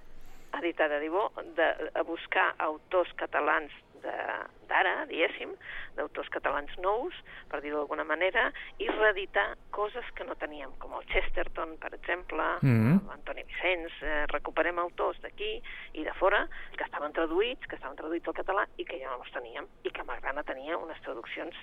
A 0.52 0.60
editar 0.60 0.90
de 0.90 1.00
debò, 1.00 1.32
de, 1.56 1.92
a 1.94 2.04
buscar 2.04 2.56
autors 2.58 3.14
catalans 3.16 3.72
d'ara, 4.04 4.94
diguéssim, 5.10 5.54
d'autors 5.98 6.30
catalans 6.34 6.72
nous, 6.84 7.16
per 7.52 7.62
dir-ho 7.64 7.80
d'alguna 7.80 8.06
manera, 8.08 8.50
i 8.84 8.90
reeditar 8.92 9.46
coses 9.76 10.06
que 10.18 10.28
no 10.28 10.36
teníem, 10.40 10.72
com 10.84 10.94
el 10.98 11.06
Chesterton, 11.14 11.78
per 11.82 11.94
exemple, 11.94 12.44
mm 12.62 12.78
-hmm. 12.78 13.08
l'Antoni 13.10 13.44
Vicenç, 13.44 13.92
eh, 14.02 14.26
recuperem 14.28 14.80
autors 14.80 15.20
d'aquí 15.22 15.62
i 15.94 16.04
de 16.04 16.14
fora, 16.14 16.48
que 16.78 16.84
estaven 16.84 17.14
traduïts, 17.14 17.68
que 17.68 17.76
estaven 17.76 17.98
traduïts 17.98 18.28
al 18.28 18.40
català 18.42 18.68
i 18.78 18.86
que 18.86 19.00
ja 19.00 19.10
no 19.10 19.24
els 19.24 19.32
teníem, 19.32 19.68
i 19.84 19.90
que 19.90 20.04
Magrana 20.04 20.44
tenia 20.44 20.78
unes 20.78 21.02
traduccions 21.02 21.56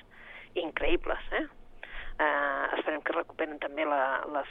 increïbles, 0.55 1.21
eh? 1.33 1.47
Eh, 2.21 2.65
esperem 2.77 3.01
que 3.01 3.15
recuperen 3.17 3.57
també 3.63 3.87
la, 3.89 4.21
les, 4.35 4.49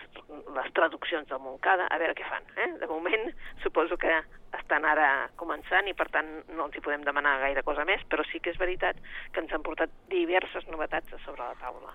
les 0.55 0.69
traduccions 0.73 1.27
del 1.29 1.41
Montcada, 1.43 1.85
a 1.85 1.99
veure 2.01 2.15
què 2.17 2.25
fan. 2.25 2.47
Eh? 2.57 2.69
De 2.81 2.87
moment, 2.89 3.27
suposo 3.63 3.97
que 4.01 4.15
estan 4.57 4.87
ara 4.89 5.29
començant 5.37 5.85
i 5.89 5.93
per 5.97 6.07
tant 6.13 6.31
no 6.49 6.65
els 6.65 6.77
hi 6.77 6.81
podem 6.85 7.05
demanar 7.05 7.37
gaire 7.43 7.61
cosa 7.67 7.85
més, 7.85 8.01
però 8.09 8.25
sí 8.25 8.41
que 8.41 8.49
és 8.55 8.57
veritat 8.61 8.97
que 9.35 9.43
ens 9.43 9.53
han 9.53 9.65
portat 9.65 9.93
diverses 10.09 10.65
novetats 10.73 11.13
a 11.13 11.21
sobre 11.27 11.45
la 11.45 11.59
taula. 11.61 11.93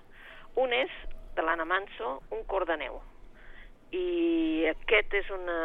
Un 0.63 0.71
és, 0.71 0.95
de 1.35 1.43
l'Anna 1.43 1.67
Manso, 1.67 2.21
un 2.31 2.47
cor 2.47 2.63
de 2.69 2.79
neu. 2.79 3.01
I 3.91 4.65
aquest 4.71 5.13
és 5.19 5.27
una, 5.35 5.59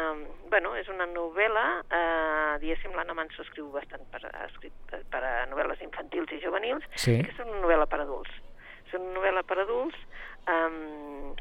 bueno, 0.51 0.75
és 0.79 0.91
una 0.91 1.07
novel·la, 1.07 1.65
eh, 1.87 2.53
diguéssim, 2.61 2.91
l'Anna 2.95 3.15
Manso 3.15 3.47
escriu 3.47 3.71
bastant 3.71 4.03
per, 4.11 4.25
escrit 4.43 4.95
per 5.11 5.23
a 5.23 5.35
novel·les 5.51 5.81
infantils 5.87 6.35
i 6.35 6.43
juvenils, 6.43 6.83
sí. 6.95 7.21
que 7.23 7.31
és 7.31 7.43
una 7.47 7.63
novel·la 7.63 7.87
per 7.87 8.03
adults. 8.03 8.50
És 8.91 8.99
una 8.99 9.13
novel·la 9.15 9.43
per 9.47 9.55
adults 9.63 9.95
eh, 10.51 11.35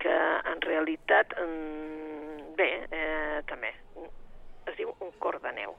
que 0.00 0.16
en 0.52 0.60
realitat, 0.66 1.32
eh, 1.40 2.42
bé, 2.58 2.68
eh, 2.92 3.40
també, 3.48 3.72
es 4.68 4.76
diu 4.76 4.92
Un 5.00 5.12
cor 5.18 5.40
de 5.40 5.52
neu. 5.56 5.72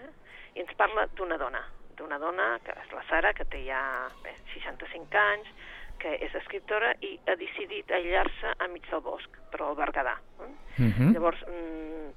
Eh? 0.00 0.08
I 0.56 0.64
ens 0.64 0.72
parla 0.80 1.04
d'una 1.18 1.36
dona, 1.36 1.60
d'una 1.98 2.18
dona, 2.18 2.46
que 2.64 2.72
és 2.72 2.96
la 2.96 3.04
Sara, 3.10 3.34
que 3.36 3.44
té 3.52 3.60
ja 3.66 3.82
bé, 4.24 4.32
65 4.54 5.20
anys, 5.20 5.52
que 6.00 6.16
és 6.24 6.32
escriptora 6.40 6.94
i 7.04 7.14
ha 7.28 7.36
decidit 7.36 7.92
aïllar-se 7.92 8.56
enmig 8.64 8.88
del 8.88 9.04
bosc, 9.04 9.36
però 9.52 9.68
al 9.70 9.78
Berguedà. 9.78 10.16
Eh? 10.40 10.50
Uh 10.80 10.88
-huh. 10.88 11.12
Llavors, 11.12 11.44
mm, 11.46 12.08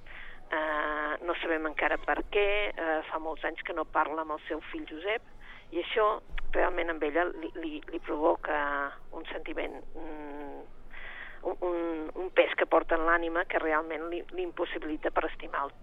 eh, 0.55 1.13
no 1.27 1.35
sabem 1.41 1.67
encara 1.67 1.97
per 1.97 2.23
què, 2.31 2.71
eh, 2.71 3.01
fa 3.11 3.19
molts 3.19 3.43
anys 3.43 3.61
que 3.63 3.73
no 3.73 3.83
parla 3.83 4.21
amb 4.21 4.31
el 4.31 4.41
seu 4.47 4.61
fill 4.71 4.87
Josep, 4.87 5.21
i 5.71 5.83
això 5.83 6.21
realment 6.55 6.93
amb 6.93 7.03
ella 7.03 7.27
li, 7.29 7.51
li, 7.61 7.81
li 7.91 7.99
provoca 7.99 8.57
un 9.17 9.25
sentiment 9.31 9.75
mm, 9.95 10.61
un, 11.47 12.07
un 12.15 12.31
pes 12.35 12.53
que 12.57 12.65
porta 12.69 12.97
en 12.97 13.05
l'ànima 13.07 13.45
que 13.51 13.59
realment 13.61 14.09
li, 14.11 14.23
li 14.33 14.43
impossibilita 14.45 15.11
per 15.11 15.27
estimar 15.31 15.67
el 15.67 15.75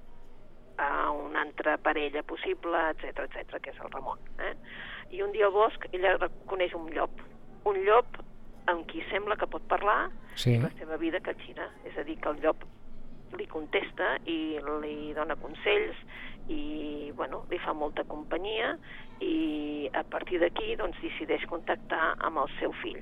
a 0.76 1.11
una 1.11 1.42
altra 1.42 1.76
parella 1.78 2.25
possible, 2.26 2.78
etc 2.90 3.28
etc 3.28 3.61
que 3.62 3.71
és 3.71 3.80
el 3.80 3.92
Ramon. 3.92 4.18
Eh? 4.42 4.54
I 5.14 5.23
un 5.23 5.30
dia 5.30 5.47
al 5.47 5.54
bosc 5.54 5.87
ella 5.92 6.16
reconeix 6.18 6.75
un 6.75 6.88
llop, 6.90 7.21
un 7.71 7.78
llop 7.87 8.18
amb 8.71 8.87
qui 8.90 9.04
sembla 9.11 9.37
que 9.38 9.47
pot 9.50 9.62
parlar 9.71 10.11
sí. 10.35 10.56
la 10.59 10.73
seva 10.78 10.97
vida 10.97 11.21
gira. 11.44 11.68
És 11.85 11.97
a 11.99 12.02
dir, 12.02 12.18
que 12.18 12.28
el 12.33 12.40
llop 12.42 12.64
li 13.38 13.47
contesta 13.50 14.16
i 14.30 14.59
li 14.83 15.12
dona 15.14 15.37
consells 15.37 15.97
i 16.52 17.12
bueno, 17.16 17.44
li 17.50 17.58
fa 17.62 17.72
molta 17.72 18.04
companyia 18.04 18.74
i 19.24 19.88
a 19.92 20.04
partir 20.04 20.40
d'aquí 20.42 20.76
doncs, 20.76 21.00
decideix 21.02 21.46
contactar 21.48 22.14
amb 22.28 22.42
el 22.44 22.50
seu 22.58 22.74
fill 22.82 23.00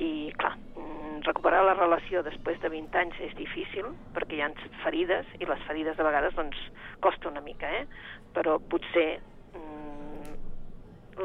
i 0.00 0.32
clar, 0.40 0.54
mm, 0.76 1.20
recuperar 1.26 1.60
la 1.64 1.74
relació 1.76 2.22
després 2.24 2.60
de 2.62 2.70
20 2.72 2.98
anys 3.02 3.18
és 3.26 3.34
difícil 3.36 3.90
perquè 4.16 4.38
hi 4.38 4.42
ha 4.44 4.52
ferides 4.84 5.26
i 5.38 5.48
les 5.48 5.66
ferides 5.68 5.96
de 5.96 6.06
vegades 6.06 6.36
doncs 6.36 6.60
costa 7.04 7.28
una 7.28 7.42
mica, 7.44 7.68
eh? 7.68 7.84
però 8.32 8.58
potser 8.72 9.20
mm, 9.52 10.32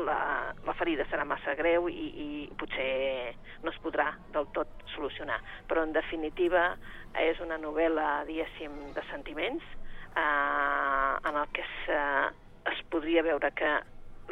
la, 0.04 0.20
la 0.68 0.76
ferida 0.76 1.06
serà 1.08 1.24
massa 1.24 1.56
greu 1.56 1.88
i, 1.88 2.10
i 2.26 2.28
potser 2.60 3.36
no 3.64 3.72
es 3.72 3.80
podrà 3.84 4.10
del 4.36 4.50
tot 4.52 4.84
solucionar. 4.96 5.40
Però 5.70 5.86
en 5.86 5.96
definitiva 5.96 6.68
és 7.24 7.40
una 7.40 7.58
novel·la, 7.62 8.26
diguéssim, 8.28 8.76
de 8.98 9.04
sentiments 9.12 9.64
eh, 10.16 11.30
en 11.30 11.36
el 11.36 11.48
que 11.54 11.62
es, 11.62 11.76
eh, 11.90 12.72
es 12.72 12.82
podria 12.90 13.24
veure 13.24 13.52
que 13.52 13.74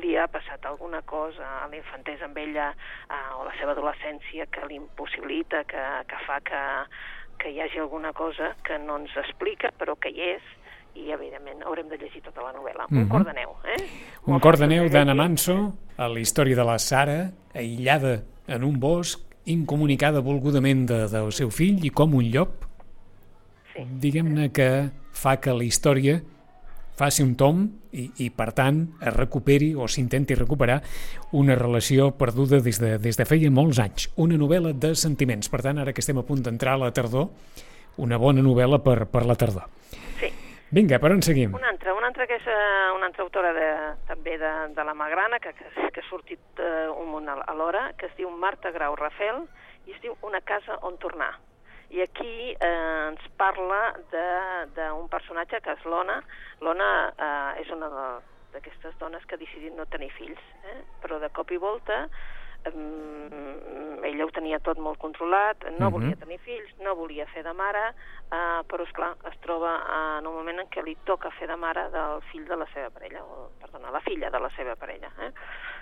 li 0.01 0.15
ha 0.17 0.25
passat 0.31 0.65
alguna 0.65 1.03
cosa 1.05 1.45
a 1.61 1.67
la 1.69 1.77
infantesa 1.77 2.25
amb 2.25 2.37
ella 2.41 2.71
eh, 2.73 3.37
o 3.37 3.43
la 3.45 3.53
seva 3.59 3.75
adolescència 3.75 4.47
que 4.49 4.65
li 4.67 4.79
impossibilita, 4.79 5.63
que, 5.69 5.83
que 6.09 6.21
fa 6.25 6.39
que, 6.41 6.63
que 7.41 7.53
hi 7.53 7.61
hagi 7.61 7.81
alguna 7.83 8.13
cosa 8.13 8.55
que 8.65 8.79
no 8.81 8.97
ens 9.03 9.13
explica 9.21 9.73
però 9.77 9.95
que 9.99 10.13
hi 10.13 10.33
és 10.33 10.51
i 10.93 11.09
evidentment 11.09 11.63
haurem 11.65 11.89
de 11.89 11.97
llegir 11.97 12.21
tota 12.21 12.43
la 12.45 12.53
novel·la. 12.53 12.85
Mm 12.89 12.97
-hmm. 12.97 13.01
Un 13.01 13.09
cor 13.09 13.25
de 13.25 13.33
neu, 13.33 13.55
eh? 13.65 13.81
Un 14.25 14.39
cor 14.39 14.57
de 14.57 14.67
neu 14.67 14.89
d'Anna 14.89 15.15
Manso, 15.15 15.73
a 15.97 16.07
la 16.07 16.19
història 16.19 16.55
de 16.55 16.63
la 16.63 16.77
Sara, 16.77 17.31
aïllada 17.53 18.23
en 18.47 18.63
un 18.63 18.79
bosc, 18.79 19.19
incomunicada 19.45 20.21
volgudament 20.21 20.85
de, 20.87 21.07
del 21.07 21.31
seu 21.31 21.49
fill 21.49 21.83
i 21.85 21.89
com 21.89 22.13
un 22.13 22.29
llop, 22.31 22.65
sí. 23.73 23.83
diguem-ne 23.99 24.51
que 24.51 24.69
fa 25.13 25.37
que 25.39 25.53
la 25.55 25.63
història 25.63 26.19
faci 26.97 27.23
un 27.23 27.33
tom 27.37 27.63
i, 27.93 28.05
i 28.25 28.29
per 28.33 28.51
tant, 28.53 28.83
es 29.01 29.13
recuperi 29.15 29.73
o 29.73 29.87
s'intenti 29.89 30.37
recuperar 30.37 30.79
una 31.37 31.55
relació 31.57 32.11
perduda 32.17 32.59
des 32.61 32.79
de, 32.81 32.97
des 33.01 33.17
de 33.17 33.25
feia 33.25 33.51
molts 33.51 33.81
anys. 33.81 34.09
Una 34.21 34.37
novel·la 34.37 34.73
de 34.73 34.93
sentiments. 34.97 35.49
Per 35.49 35.61
tant, 35.65 35.81
ara 35.81 35.93
que 35.93 36.03
estem 36.03 36.19
a 36.21 36.25
punt 36.25 36.43
d'entrar 36.45 36.77
a 36.77 36.83
la 36.85 36.91
tardor, 36.93 37.29
una 38.03 38.17
bona 38.21 38.45
novel·la 38.45 38.81
per, 38.85 39.05
per 39.09 39.25
la 39.29 39.37
tardor. 39.37 39.69
Sí. 40.21 40.29
Vinga, 40.73 40.97
per 41.01 41.13
on 41.13 41.21
seguim? 41.25 41.53
Una 41.53 41.69
altra, 41.69 41.93
una 41.93 42.09
altra 42.09 42.25
que 42.29 42.37
és 42.39 42.45
uh, 42.49 42.93
una 42.97 43.09
altra 43.09 43.25
autora 43.25 43.53
de, 43.53 43.71
també 44.09 44.37
de, 44.41 44.53
de 44.73 44.85
la 44.85 44.95
Magrana, 44.97 45.37
que, 45.41 45.53
que, 45.57 45.89
que 45.93 46.01
ha 46.01 46.09
sortit 46.09 46.61
uh, 46.61 46.89
un 46.97 47.11
munt 47.13 47.29
alhora, 47.29 47.91
que 47.97 48.09
es 48.09 48.15
diu 48.17 48.33
Marta 48.33 48.73
Grau 48.73 48.97
Rafel, 48.97 49.43
i 49.85 49.93
es 49.93 50.01
diu 50.01 50.15
Una 50.25 50.41
casa 50.41 50.79
on 50.87 50.97
tornar 50.97 51.33
i 51.93 52.01
aquí 52.01 52.53
eh, 52.53 53.07
ens 53.13 53.25
parla 53.37 53.81
d'un 54.75 55.09
personatge 55.11 55.61
que 55.61 55.75
és 55.77 55.83
l'Ona. 55.85 56.19
L'Ona 56.65 56.91
eh, 57.13 57.61
és 57.61 57.73
una 57.75 57.89
d'aquestes 58.53 58.95
dones 59.01 59.25
que 59.25 59.37
ha 59.37 59.41
decidit 59.41 59.75
no 59.77 59.85
tenir 59.93 60.09
fills, 60.17 60.41
eh? 60.69 60.79
però 61.01 61.19
de 61.21 61.29
cop 61.33 61.53
i 61.53 61.61
volta 61.61 62.07
eh, 62.65 64.09
ella 64.09 64.25
ho 64.25 64.31
tenia 64.33 64.59
tot 64.59 64.79
molt 64.81 64.99
controlat, 64.99 65.63
no 65.63 65.69
uh 65.69 65.73
mhm. 65.73 65.85
-huh. 65.87 65.91
volia 65.91 66.15
tenir 66.15 66.39
fills, 66.39 66.69
no 66.79 66.95
volia 66.95 67.25
fer 67.25 67.43
de 67.43 67.53
mare, 67.53 67.93
eh, 68.31 68.61
però, 68.67 68.83
esclar, 68.83 69.15
es 69.31 69.37
troba 69.39 69.71
en 70.17 70.27
un 70.27 70.33
moment 70.33 70.59
en 70.59 70.69
què 70.69 70.83
li 70.83 70.97
toca 71.03 71.31
fer 71.31 71.47
de 71.47 71.55
mare 71.55 71.89
del 71.89 72.21
fill 72.31 72.45
de 72.45 72.55
la 72.55 72.67
seva 72.73 72.89
parella, 72.89 73.23
o, 73.23 73.49
perdona, 73.59 73.91
la 73.91 74.01
filla 74.01 74.29
de 74.29 74.39
la 74.39 74.49
seva 74.49 74.75
parella. 74.75 75.09
Eh? 75.19 75.31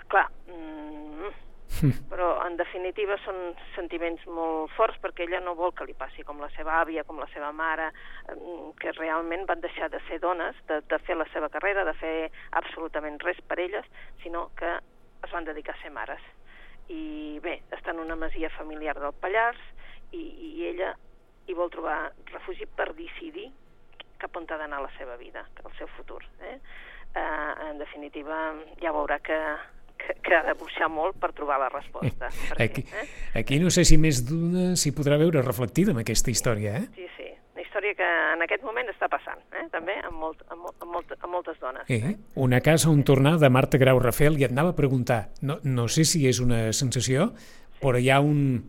Clar, 0.08 0.28
mm, 0.46 1.51
però 2.12 2.28
en 2.46 2.56
definitiva 2.60 3.16
són 3.24 3.38
sentiments 3.74 4.24
molt 4.26 4.72
forts 4.76 4.98
perquè 5.02 5.26
ella 5.26 5.40
no 5.44 5.56
vol 5.58 5.74
que 5.76 5.86
li 5.88 5.96
passi 5.98 6.24
com 6.26 6.40
la 6.42 6.50
seva 6.56 6.80
àvia, 6.80 7.04
com 7.08 7.20
la 7.20 7.28
seva 7.34 7.52
mare, 7.56 7.90
mm, 8.34 8.74
que 8.80 8.94
realment 8.98 9.46
van 9.48 9.62
deixar 9.64 9.90
de 9.92 10.00
ser 10.08 10.20
dones, 10.20 10.58
de, 10.68 10.80
de 10.88 10.98
fer 11.06 11.16
la 11.18 11.28
seva 11.32 11.50
carrera, 11.52 11.86
de 11.88 11.94
fer 12.00 12.16
absolutament 12.62 13.20
res 13.24 13.40
per 13.48 13.60
elles, 13.60 13.88
sinó 14.22 14.50
que 14.58 14.76
es 15.22 15.30
van 15.30 15.48
dedicar 15.48 15.76
a 15.76 15.82
ser 15.82 15.92
mares. 15.94 16.22
I 16.90 17.38
bé, 17.42 17.60
està 17.70 17.94
en 17.94 18.02
una 18.02 18.18
masia 18.18 18.50
familiar 18.58 18.98
del 18.98 19.14
Pallars 19.22 19.60
i, 20.12 20.22
i 20.22 20.68
ella 20.72 20.92
hi 21.46 21.54
vol 21.58 21.70
trobar 21.72 22.12
refugi 22.32 22.66
per 22.66 22.92
decidir 22.98 23.48
cap 24.22 24.36
on 24.38 24.46
ha 24.48 24.58
d'anar 24.60 24.82
la 24.84 24.90
seva 24.98 25.16
vida, 25.18 25.42
el 25.64 25.72
seu 25.78 25.88
futur. 25.96 26.20
Eh? 26.46 26.58
Eh, 27.14 27.52
en 27.68 27.78
definitiva, 27.80 28.38
ja 28.82 28.92
veurà 28.94 29.18
que, 29.24 29.38
que, 30.02 30.14
que 30.26 30.34
ha 30.36 30.42
de 30.46 30.54
buixar 30.60 30.88
molt 30.90 31.16
per 31.22 31.32
trobar 31.36 31.58
la 31.62 31.68
resposta. 31.72 32.28
Perquè, 32.50 32.64
Aquí, 32.64 32.84
aquí 33.38 33.58
no 33.62 33.70
sé 33.70 33.84
si 33.88 33.98
més 33.98 34.22
d'una 34.28 34.72
s'hi 34.76 34.92
podrà 34.96 35.18
veure 35.20 35.42
reflectida 35.46 35.94
en 35.94 36.02
aquesta 36.02 36.30
història, 36.34 36.76
eh? 36.82 36.86
Sí, 36.96 37.06
sí. 37.16 37.28
Una 37.52 37.62
història 37.66 37.94
que 37.98 38.06
en 38.34 38.42
aquest 38.46 38.62
moment 38.64 38.88
està 38.88 39.08
passant, 39.12 39.40
eh? 39.52 39.66
també, 39.72 39.94
amb, 40.04 40.16
molt, 40.18 40.40
amb, 40.50 40.62
molt, 40.64 40.76
amb, 40.82 40.92
molt, 40.96 41.12
amb 41.18 41.32
moltes 41.36 41.58
dones. 41.60 41.88
Eh? 41.92 42.14
Una 42.40 42.60
casa 42.64 42.88
on 42.90 43.02
tornar 43.04 43.34
de 43.40 43.50
Marta 43.52 43.78
Grau 43.80 44.00
Rafel 44.00 44.38
i 44.40 44.46
et 44.48 44.52
anava 44.54 44.72
a 44.72 44.76
preguntar, 44.78 45.26
no, 45.44 45.58
no 45.64 45.84
sé 45.92 46.04
si 46.08 46.24
és 46.28 46.40
una 46.40 46.70
sensació, 46.72 47.30
però 47.82 48.00
hi 48.00 48.08
ha 48.12 48.20
un, 48.24 48.62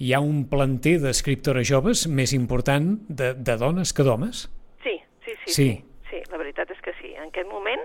hi 0.00 0.12
ha 0.16 0.20
un 0.20 0.44
planter 0.48 0.98
d'escriptores 1.02 1.68
joves 1.68 2.06
més 2.08 2.32
important 2.36 2.98
de, 3.08 3.32
de 3.34 3.56
dones 3.60 3.92
que 3.96 4.04
d'homes? 4.06 4.46
Sí, 4.84 4.96
sí, 5.24 5.32
sí, 5.44 5.46
Sí. 5.46 5.54
sí. 5.54 5.70
Sí, 6.10 6.18
la 6.32 6.38
veritat 6.40 6.70
és 6.74 6.80
que 6.82 6.90
sí. 7.00 7.12
En 7.14 7.28
aquest 7.30 7.46
moment 7.48 7.82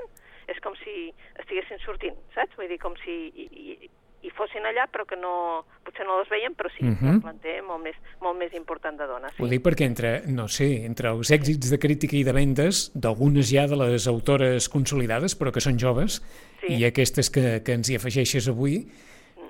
és 0.48 0.60
com 0.64 0.74
si 0.84 1.14
estiguessin 1.40 1.80
sortint, 1.86 2.16
saps? 2.36 2.56
Vull 2.58 2.68
dir, 2.70 2.80
com 2.80 2.94
si 3.04 3.12
hi, 3.36 3.48
hi, 3.52 3.90
hi 4.26 4.32
fossin 4.34 4.66
allà, 4.66 4.88
però 4.92 5.06
que 5.06 5.16
no, 5.16 5.66
potser 5.86 6.06
no 6.08 6.18
les 6.20 6.30
veiem, 6.30 6.54
però 6.58 6.70
sí, 6.74 6.84
uh 6.84 6.88
Mhm. 6.90 6.98
-huh. 7.02 7.14
un 7.16 7.22
planter 7.22 7.62
molt 7.64 7.84
més, 7.84 7.96
molt 8.22 8.38
més 8.40 8.54
important 8.54 8.98
de 8.98 9.06
dones. 9.06 9.32
Ho 9.40 9.48
dic 9.48 9.62
perquè 9.62 9.86
entre, 9.86 10.22
no 10.28 10.48
sé, 10.48 10.86
entre 10.86 11.10
els 11.10 11.30
èxits 11.32 11.70
de 11.70 11.78
crítica 11.78 12.16
i 12.18 12.24
de 12.24 12.32
vendes, 12.34 12.92
d'algunes 12.96 13.50
ja 13.52 13.68
de 13.68 13.76
les 13.76 14.08
autores 14.08 14.68
consolidades, 14.70 15.38
però 15.40 15.52
que 15.52 15.62
són 15.62 15.78
joves, 15.80 16.22
Sí. 16.62 16.74
i 16.74 16.86
aquestes 16.86 17.30
que, 17.30 17.62
que 17.64 17.74
ens 17.74 17.90
hi 17.90 17.96
afegeixes 17.96 18.48
avui, 18.50 18.88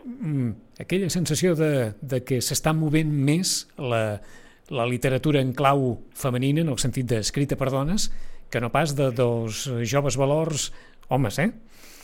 mm, 0.05 0.51
aquella 0.79 1.09
sensació 1.09 1.55
de, 1.55 1.93
de 2.01 2.23
que 2.23 2.37
s'està 2.41 2.73
movent 2.73 3.11
més 3.11 3.67
la, 3.77 4.19
la 4.69 4.85
literatura 4.85 5.41
en 5.41 5.53
clau 5.53 5.99
femenina, 6.13 6.61
en 6.61 6.71
el 6.73 6.79
sentit 6.81 7.07
d'escrita 7.09 7.57
per 7.59 7.69
dones, 7.73 8.09
que 8.49 8.61
no 8.61 8.71
pas 8.71 8.95
de 8.95 9.11
dos 9.11 9.65
joves 9.83 10.17
valors 10.17 10.71
homes, 11.09 11.39
eh? 11.39 11.51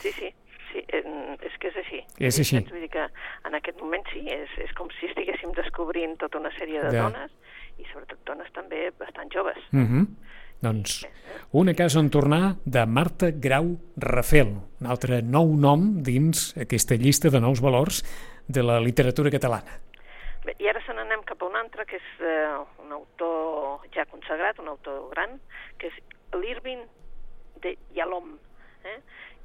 Sí, 0.02 0.12
sí, 0.18 0.30
sí 0.72 0.84
eh, 0.88 1.04
és 1.42 1.58
que 1.60 1.72
és 1.72 1.78
així. 1.84 2.02
És 2.20 2.40
així. 2.40 2.60
Saps? 2.60 2.74
Vull 2.74 2.86
dir 2.86 2.92
que 2.94 3.06
en 3.50 3.58
aquest 3.58 3.82
moment 3.82 4.06
sí, 4.14 4.26
és, 4.30 4.58
és 4.62 4.74
com 4.78 4.90
si 5.00 5.10
estiguéssim 5.10 5.54
descobrint 5.58 6.18
tota 6.22 6.42
una 6.42 6.52
sèrie 6.58 6.84
de 6.84 6.94
Ja. 6.94 7.10
dones, 7.10 7.32
i 7.80 7.86
sobretot 7.92 8.20
dones 8.28 8.52
també 8.54 8.92
bastant 9.00 9.32
joves. 9.34 9.58
Mm 9.72 9.88
-hmm. 9.88 10.06
Doncs 10.62 11.08
una 11.52 11.74
casa 11.74 12.00
on 12.00 12.10
tornar 12.10 12.58
de 12.66 12.86
Marta 12.86 13.32
Grau 13.32 13.80
Rafel, 13.98 14.62
un 14.80 14.88
altre 14.88 15.22
nou 15.22 15.56
nom 15.58 16.04
dins 16.04 16.56
aquesta 16.56 16.96
llista 16.96 17.30
de 17.30 17.40
nous 17.42 17.62
valors 17.62 18.04
de 18.48 18.62
la 18.64 18.80
literatura 18.80 19.32
catalana. 19.32 19.80
Bé, 20.46 20.56
I 20.58 20.70
ara 20.72 20.82
se 20.82 20.94
n'anem 20.98 21.22
cap 21.30 21.44
a 21.44 21.48
un 21.52 21.58
altre, 21.60 21.86
que 21.86 22.00
és 22.00 22.08
eh, 22.26 22.56
un 22.82 22.94
autor 22.96 23.84
ja 23.94 24.08
consagrat, 24.10 24.58
un 24.64 24.72
autor 24.72 25.04
gran, 25.12 25.38
que 25.78 25.92
és 25.92 26.00
l'Irving 26.34 26.82
de 27.62 27.76
Yalom. 27.94 28.34
Eh? 28.90 28.98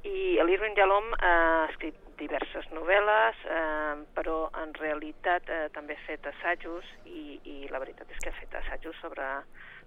I 0.09 0.15
l'Irving 0.41 0.77
Yalom 0.79 1.11
eh, 1.13 1.19
ha 1.29 1.67
escrit 1.69 2.01
diverses 2.17 2.65
novel·les, 2.73 3.45
eh, 3.45 3.93
però 4.17 4.39
en 4.63 4.73
realitat 4.79 5.53
eh, 5.53 5.67
també 5.75 5.99
ha 5.99 6.05
fet 6.07 6.25
assajos 6.33 6.89
i, 7.05 7.37
i 7.45 7.57
la 7.69 7.83
veritat 7.83 8.09
és 8.09 8.23
que 8.23 8.33
ha 8.33 8.39
fet 8.39 8.57
assajos 8.57 8.97
sobre, 9.03 9.29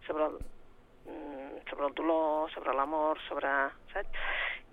sobre, 0.07 0.31
el, 0.31 0.38
mm, 1.11 1.64
sobre 1.73 1.90
el 1.90 1.99
dolor, 1.99 2.55
sobre 2.55 2.76
l'amor, 2.79 3.19
sobre... 3.26 3.57
Saps? 3.97 4.23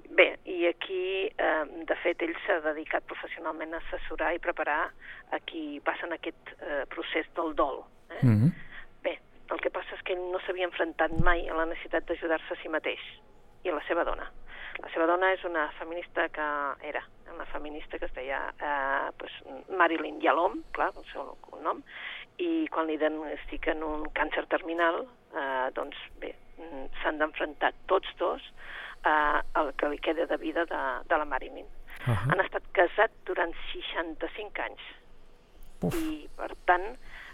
Bé, 0.10 0.40
i 0.46 0.66
aquí, 0.68 1.28
eh, 1.28 1.66
de 1.90 1.96
fet, 2.04 2.22
ell 2.24 2.34
s'ha 2.46 2.60
dedicat 2.64 3.04
professionalment 3.10 3.74
a 3.74 3.82
assessorar 3.84 4.34
i 4.36 4.40
preparar 4.40 4.80
a 5.36 5.40
qui 5.40 5.82
passa 5.84 6.08
en 6.08 6.16
aquest 6.16 6.54
eh, 6.62 6.86
procés 6.94 7.28
del 7.36 7.54
dol. 7.56 7.84
Eh? 8.10 8.24
Mm 8.24 8.38
-hmm. 8.38 8.52
Bé, 9.04 9.20
el 9.52 9.60
que 9.60 9.70
passa 9.70 9.96
és 9.96 10.02
que 10.02 10.14
ell 10.14 10.32
no 10.32 10.40
s'havia 10.40 10.66
enfrontat 10.66 11.12
mai 11.12 11.50
a 11.50 11.54
la 11.54 11.66
necessitat 11.66 12.06
d'ajudar-se 12.06 12.54
a 12.54 12.62
si 12.62 12.70
mateix 12.70 13.04
i 13.64 13.70
a 13.70 13.76
la 13.76 13.84
seva 13.88 14.04
dona. 14.04 14.32
La 14.80 14.90
seva 14.94 15.06
dona 15.06 15.34
és 15.34 15.44
una 15.44 15.70
feminista 15.80 16.30
que 16.30 16.48
era 16.82 17.04
una 17.34 17.46
feminista 17.46 18.00
que 18.00 18.06
es 18.06 18.14
deia 18.14 18.54
eh, 18.60 19.12
pues, 19.18 19.32
Marilyn 19.70 20.22
Yalom, 20.22 20.64
clar, 20.72 20.92
el 20.98 21.06
seu 21.12 21.38
nom, 21.64 21.84
i 22.38 22.68
quan 22.74 22.88
li 22.88 22.98
diagnostiquen 22.98 23.84
un 23.84 24.08
càncer 24.18 24.46
terminal, 24.48 25.06
eh, 25.34 25.70
doncs 25.78 25.98
bé, 26.22 26.34
mm, 26.58 26.86
s'han 27.02 27.18
d'enfrontar 27.18 27.74
tots 27.88 28.10
dos 28.18 28.42
eh, 29.06 29.42
el 29.62 29.74
que 29.76 29.90
li 29.90 30.00
queda 30.00 30.26
de 30.26 30.38
vida 30.38 30.66
de, 30.66 30.82
de 31.10 31.18
la 31.18 31.26
Marilyn. 31.26 31.66
Uh 31.66 32.14
-huh. 32.14 32.32
Han 32.32 32.40
estat 32.46 32.64
casats 32.72 33.14
durant 33.26 33.54
65 33.74 34.62
anys 34.62 34.82
Uf. 35.82 35.94
i 35.96 36.30
per 36.36 36.52
tant 36.66 36.86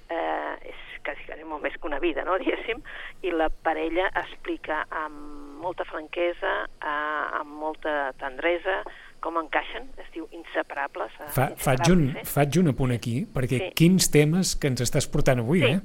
eh, 0.10 0.56
és 0.70 0.76
quasi, 1.04 1.24
quasi 1.26 1.44
molt 1.44 1.62
més 1.64 1.74
que 1.78 1.88
una 1.88 2.00
vida, 2.00 2.24
no, 2.24 2.38
diguéssim, 2.42 2.82
i 3.22 3.32
la 3.32 3.50
parella 3.50 4.10
explica 4.16 4.86
amb 4.90 5.60
molta 5.64 5.84
franquesa, 5.88 6.66
eh, 6.82 7.40
amb 7.40 7.50
molta 7.60 8.12
tendresa, 8.20 8.84
com 9.24 9.38
encaixen, 9.40 9.88
es 9.98 10.10
diu 10.14 10.28
inseparables. 10.32 11.12
Eh, 11.20 11.30
Fa, 11.32 11.48
faig, 11.56 11.88
un, 11.92 12.02
inseparables, 12.04 12.28
eh? 12.28 12.32
faig 12.34 12.58
un 12.60 12.68
apunt 12.74 12.92
aquí, 12.92 13.26
perquè 13.34 13.58
Sí. 13.60 13.72
quins 13.76 14.12
temes 14.12 14.56
que 14.56 14.68
ens 14.68 14.82
estàs 14.82 15.08
portant 15.08 15.40
avui, 15.40 15.62
Sí, 15.62 15.72
eh? 15.72 15.80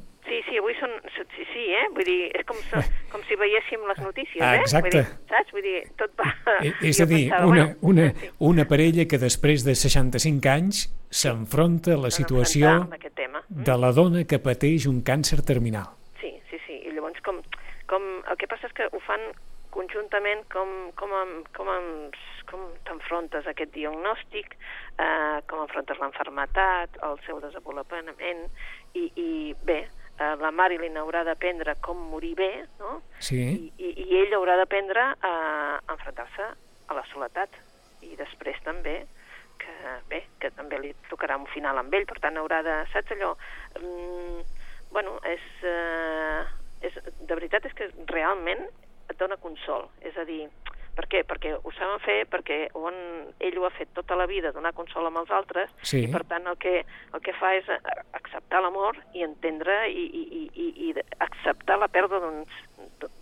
Són... 0.80 0.94
Sí, 1.14 1.44
sí, 1.52 1.64
eh? 1.74 1.84
Vull 1.94 2.06
dir, 2.08 2.18
és 2.38 2.46
com, 2.48 2.58
si- 2.70 2.82
com 3.12 3.22
si 3.28 3.36
veiéssim 3.40 3.84
les 3.88 4.00
notícies, 4.02 4.42
eh? 4.42 4.60
exacte. 4.62 5.02
Vull 5.02 5.10
dir, 5.10 5.32
saps? 5.32 5.52
Vull 5.56 5.66
dir, 5.66 5.76
tot 6.00 6.14
va... 6.18 6.30
Eh, 6.58 6.72
És 6.90 7.00
a 7.00 7.06
dir, 7.06 7.24
pensava, 7.28 7.46
una, 7.50 7.64
bueno, 7.64 7.92
una, 7.92 8.06
sí. 8.20 8.30
una 8.50 8.64
parella 8.70 9.04
que 9.10 9.20
després 9.22 9.64
de 9.66 9.74
65 9.78 10.50
anys 10.52 10.86
s'enfronta 11.10 11.94
a 11.94 12.00
la 12.06 12.10
situació 12.14 12.72
tema. 13.14 13.42
Mm? 13.48 13.64
de 13.68 13.76
la 13.80 13.92
dona 13.96 14.24
que 14.28 14.38
pateix 14.42 14.86
un 14.90 15.02
càncer 15.06 15.40
terminal. 15.46 15.90
Sí, 16.20 16.32
sí, 16.50 16.58
sí. 16.66 16.80
I 16.88 16.94
llavors 16.96 17.20
com, 17.24 17.40
com, 17.90 18.08
el 18.28 18.36
que 18.40 18.48
passa 18.50 18.68
és 18.68 18.74
que 18.76 18.88
ho 18.92 19.00
fan 19.06 19.22
conjuntament 19.74 20.42
com, 20.52 20.68
com, 20.98 21.12
amb, 21.14 21.48
com, 21.56 21.68
amb, 21.70 22.16
com 22.48 22.64
t'enfrontes 22.88 23.46
a 23.46 23.52
aquest 23.52 23.72
diagnòstic, 23.74 24.54
eh, 24.98 25.38
com 25.48 25.60
enfrontes 25.66 26.00
l'enfermetat, 26.00 26.96
el 27.04 27.18
seu 27.26 27.40
desenvolupament, 27.44 28.48
i, 28.96 29.10
i 29.20 29.30
bé, 29.68 29.82
eh, 30.18 30.34
la 30.40 30.50
Marilyn 30.50 30.98
haurà 31.00 31.24
d'aprendre 31.26 31.76
com 31.84 32.00
morir 32.12 32.34
bé, 32.38 32.50
no? 32.80 33.00
Sí? 33.18 33.40
I, 33.40 33.70
i, 33.78 33.92
i 34.08 34.20
ell 34.22 34.34
haurà 34.38 34.58
d'aprendre 34.60 35.12
a 35.20 35.34
enfrontar-se 35.94 36.50
a 36.88 36.96
la 36.96 37.04
soledat 37.12 37.54
i 38.02 38.14
després 38.18 38.58
també 38.64 39.00
que 39.58 39.94
bé, 40.10 40.22
que 40.38 40.50
també 40.54 40.78
li 40.80 40.92
tocarà 41.10 41.36
un 41.38 41.48
final 41.50 41.80
amb 41.80 41.94
ell, 41.94 42.06
per 42.06 42.20
tant 42.22 42.38
haurà 42.38 42.62
de, 42.66 42.76
saps 42.92 43.14
allò 43.16 43.32
mm, 43.80 44.44
bueno, 44.94 45.18
és, 45.28 45.44
eh, 45.66 46.42
és 46.86 46.98
de 47.02 47.34
veritat 47.34 47.66
és 47.68 47.74
que 47.76 47.90
realment 48.12 48.62
et 49.08 49.16
dona 49.20 49.38
consol, 49.42 49.88
és 50.06 50.16
a 50.16 50.24
dir 50.28 50.46
per 50.98 51.06
què? 51.10 51.22
Perquè 51.28 51.54
ho 51.54 51.72
saben 51.76 52.00
fer, 52.02 52.18
perquè 52.30 52.58
ho 52.74 52.88
han, 52.90 52.98
ell 53.44 53.58
ho 53.60 53.66
ha 53.68 53.72
fet 53.76 53.92
tota 53.94 54.16
la 54.18 54.26
vida, 54.30 54.50
donar 54.56 54.74
consol 54.74 55.06
amb 55.06 55.20
els 55.22 55.30
altres, 55.30 55.70
Sí. 55.86 56.02
i 56.04 56.10
per 56.10 56.24
tant 56.26 56.46
el 56.50 56.58
que, 56.58 56.82
el 57.14 57.22
que 57.22 57.34
fa 57.38 57.54
és 57.54 57.68
acceptar 58.18 58.62
l'amor 58.64 58.98
i 59.14 59.22
entendre 59.22 59.84
i, 59.92 60.04
i, 60.04 60.22
i, 60.40 60.42
i, 60.64 60.68
i 60.88 60.94
acceptar 61.22 61.78
la 61.78 61.88
pèrdua 61.92 62.18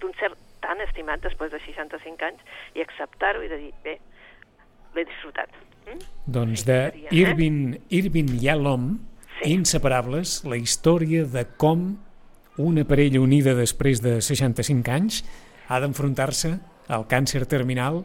d'un 0.00 0.14
ser 0.20 0.32
tan 0.64 0.80
estimat 0.80 1.20
després 1.22 1.52
de 1.52 1.60
65 1.60 2.24
anys 2.24 2.40
i 2.74 2.82
acceptar-ho 2.84 3.44
i 3.44 3.50
de 3.52 3.60
dir, 3.60 3.72
bé, 3.84 3.98
l'he 4.96 5.04
disfrutat. 5.04 5.52
Mm? 5.86 6.00
Doncs 6.38 6.64
de 6.66 6.78
seria, 6.88 7.10
eh? 7.10 7.20
Irving, 7.20 7.60
Irving 7.90 8.32
Yalom, 8.40 8.88
Sí. 9.36 9.50
Inseparables, 9.52 10.46
la 10.48 10.56
història 10.56 11.26
de 11.28 11.42
com 11.60 11.98
una 12.56 12.86
parella 12.88 13.20
unida 13.20 13.52
després 13.52 14.00
de 14.00 14.14
65 14.24 14.88
anys 14.94 15.18
ha 15.68 15.76
d'enfrontar-se 15.82 16.54
al 16.88 17.06
càncer 17.10 17.46
terminal 17.46 18.04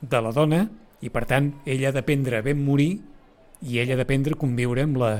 de 0.00 0.20
la 0.20 0.32
dona 0.32 0.66
i, 1.00 1.10
per 1.10 1.24
tant, 1.26 1.52
ella 1.66 1.88
ha 1.90 1.92
d'aprendre 1.96 2.42
ben 2.42 2.62
morir 2.64 2.98
i 3.62 3.78
ella 3.78 3.94
ha 3.94 4.00
d'aprendre 4.02 4.34
a 4.34 4.38
conviure 4.38 4.82
amb 4.82 4.96
la, 4.98 5.12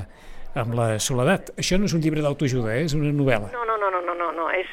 amb 0.55 0.75
la 0.75 0.99
soledat. 0.99 1.53
Això 1.59 1.79
no 1.79 1.87
és 1.87 1.95
un 1.95 2.03
llibre 2.03 2.23
d'autoajuda, 2.23 2.75
eh? 2.77 2.85
és 2.85 2.95
una 2.99 3.11
novel·la. 3.15 3.51
No, 3.55 3.65
no, 3.65 3.77
no, 3.79 3.91
no, 3.91 4.01
no, 4.03 4.15
no, 4.19 4.31
no, 4.33 4.49
és, 4.51 4.67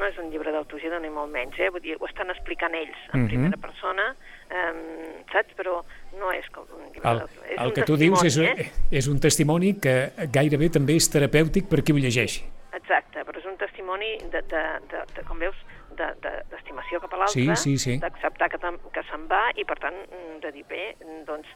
no 0.00 0.06
és 0.08 0.18
un 0.18 0.30
llibre 0.32 0.52
d'autoajuda 0.52 0.98
ni 1.00 1.10
molt 1.12 1.30
menys, 1.32 1.58
eh? 1.60 1.68
Vull 1.70 1.84
dir, 1.84 1.96
ho 2.00 2.08
estan 2.08 2.30
explicant 2.34 2.74
ells 2.74 2.96
en 3.12 3.20
Mhm. 3.22 3.28
primera 3.28 3.56
persona, 3.60 4.14
eh, 4.50 5.22
saps? 5.32 5.54
Però 5.56 5.82
no 6.18 6.32
és 6.32 6.48
com 6.50 6.64
un 6.76 6.88
llibre 6.92 7.08
El, 7.10 7.18
d'autoajuda. 7.18 7.62
El 7.62 7.68
un 7.68 7.74
que 7.74 7.82
tu 7.82 7.96
dius 7.96 8.24
és, 8.24 8.38
Eh? 8.38 8.70
és 8.90 9.06
un 9.08 9.20
testimoni 9.20 9.74
que 9.78 10.12
gairebé 10.32 10.70
també 10.70 10.96
és 10.96 11.08
terapèutic 11.12 11.68
per 11.68 11.82
qui 11.84 11.92
ho 11.92 11.96
llegeixi. 11.96 12.42
Exacte, 12.72 13.20
però 13.24 13.38
és 13.38 13.44
un 13.46 13.56
testimoni 13.56 14.16
de, 14.32 14.40
de, 14.42 14.62
de, 14.90 15.04
de 15.14 15.22
com 15.28 15.38
veus, 15.38 15.54
d'estimació 15.96 16.20
de, 16.22 16.44
d'estimació 16.50 17.00
cap 17.00 17.12
a 17.14 17.16
l'altre, 17.22 17.56
Sí, 17.56 17.56
sí, 17.56 17.78
sí. 17.78 17.98
d'acceptar 17.98 18.48
que, 18.50 18.58
que 18.92 19.02
se'n 19.10 19.26
va 19.30 19.50
i, 19.56 19.64
per 19.64 19.78
tant, 19.78 19.94
mm, 20.08 20.40
de 20.44 20.52
dir, 20.52 20.64
bé, 20.68 20.96
doncs, 21.26 21.48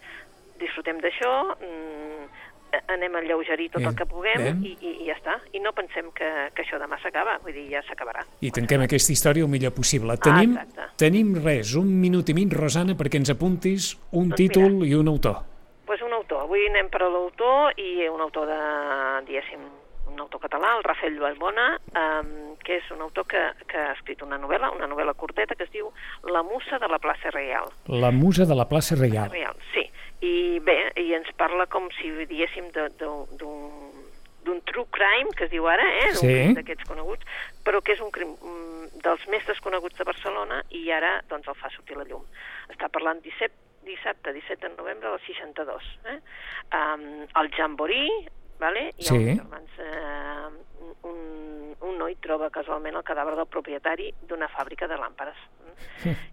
disfrutem 0.58 0.98
d'això, 1.00 1.32
mm, 1.60 2.44
anem 2.92 3.14
a 3.16 3.20
lleugerir 3.24 3.70
tot 3.70 3.80
Bé, 3.80 3.88
el 3.88 3.94
que 3.96 4.04
puguem 4.06 4.42
bé. 4.42 4.50
i, 4.68 4.72
i, 4.84 4.90
i 5.02 5.06
ja 5.06 5.14
està. 5.16 5.36
I 5.56 5.60
no 5.64 5.72
pensem 5.72 6.10
que, 6.12 6.28
que 6.52 6.62
això 6.64 6.76
demà 6.82 6.98
s'acaba, 7.00 7.38
vull 7.44 7.54
dir, 7.54 7.68
ja 7.72 7.80
s'acabarà. 7.86 8.24
I 8.44 8.50
tanquem 8.52 8.82
aquesta 8.84 9.12
història 9.14 9.44
el 9.46 9.48
millor 9.52 9.72
possible. 9.72 10.16
Tenim, 10.18 10.56
Ah, 10.58 10.64
exacte. 10.66 10.88
tenim 11.00 11.34
res, 11.44 11.74
un 11.78 11.88
minut 12.00 12.28
i 12.28 12.34
mig, 12.34 12.52
Rosana, 12.52 12.92
perquè 12.98 13.16
ens 13.22 13.30
apuntis 13.32 13.94
un 14.12 14.28
Doncs 14.28 14.36
títol 14.36 14.82
i 14.84 14.94
un 14.94 15.08
autor. 15.08 15.42
pues 15.86 16.02
un 16.02 16.12
autor. 16.12 16.42
Avui 16.42 16.66
anem 16.66 16.88
per 16.90 17.02
a 17.04 17.08
l'autor 17.08 17.72
i 17.78 18.08
un 18.08 18.20
autor 18.20 18.46
de, 18.50 18.58
diguéssim, 19.28 19.60
un 20.16 20.24
autor 20.24 20.40
català, 20.42 20.72
el 20.78 20.84
Rafael 20.86 21.18
Vallbona, 21.20 21.66
um, 21.92 22.30
que 22.64 22.78
és 22.80 22.88
un 22.94 23.02
autor 23.04 23.26
que, 23.28 23.42
que 23.68 23.78
ha 23.78 23.92
escrit 23.94 24.22
una 24.24 24.38
novel·la, 24.40 24.72
una 24.74 24.88
novel·la 24.90 25.14
curteta 25.14 25.54
que 25.54 25.68
es 25.68 25.72
diu 25.74 25.92
La 26.32 26.42
musa 26.42 26.80
de 26.82 26.88
la 26.88 26.98
plaça 26.98 27.30
Reial. 27.34 27.68
La 27.92 28.10
musa 28.10 28.46
de 28.48 28.56
la 28.56 28.66
plaça 28.68 28.96
Reial. 28.98 29.30
Real, 29.30 29.56
sí. 29.74 29.84
I 30.24 30.58
bé, 30.64 30.78
i 30.96 31.10
ens 31.14 31.28
parla 31.36 31.66
com 31.68 31.90
si 31.98 32.08
diguéssim 32.24 32.72
de- 32.72 32.88
de- 32.98 33.26
d'un 33.36 33.92
d'un 34.46 34.60
true 34.62 34.86
crime, 34.94 35.32
que 35.34 35.42
es 35.44 35.50
diu 35.50 35.64
ara, 35.66 35.82
eh? 36.06 36.12
Sí. 36.14 36.54
d'aquests 36.54 36.86
coneguts, 36.86 37.24
però 37.66 37.80
que 37.82 37.96
és 37.96 38.00
un 38.00 38.12
crim 38.14 38.28
mm, 38.30 39.00
dels 39.02 39.24
més 39.26 39.42
desconeguts 39.48 39.98
de 39.98 40.04
Barcelona 40.06 40.60
i 40.70 40.84
ara 40.94 41.16
doncs, 41.28 41.48
el 41.50 41.56
fa 41.58 41.66
sortir 41.74 41.96
la 41.98 42.04
llum. 42.06 42.22
Està 42.70 42.86
parlant 42.94 43.18
17, 43.24 43.50
dissabte, 43.88 44.30
17 44.32 44.68
de 44.68 44.76
novembre 44.76 45.10
del 45.10 45.18
62. 45.26 45.82
Eh? 46.12 46.20
Um, 46.78 47.26
el 47.42 47.50
Jamboree, 47.58 48.28
vale? 48.58 48.88
ha 48.88 49.02
Sí. 49.02 49.36
germans, 49.36 49.78
eh, 49.78 50.48
un, 51.02 51.76
un 51.80 51.98
noi 51.98 52.16
troba 52.20 52.50
casualment 52.50 52.96
el 52.96 53.04
cadàver 53.04 53.36
del 53.36 53.46
propietari 53.46 54.12
d'una 54.28 54.48
fàbrica 54.48 54.88
de 54.88 54.98
làmpades. 55.00 55.36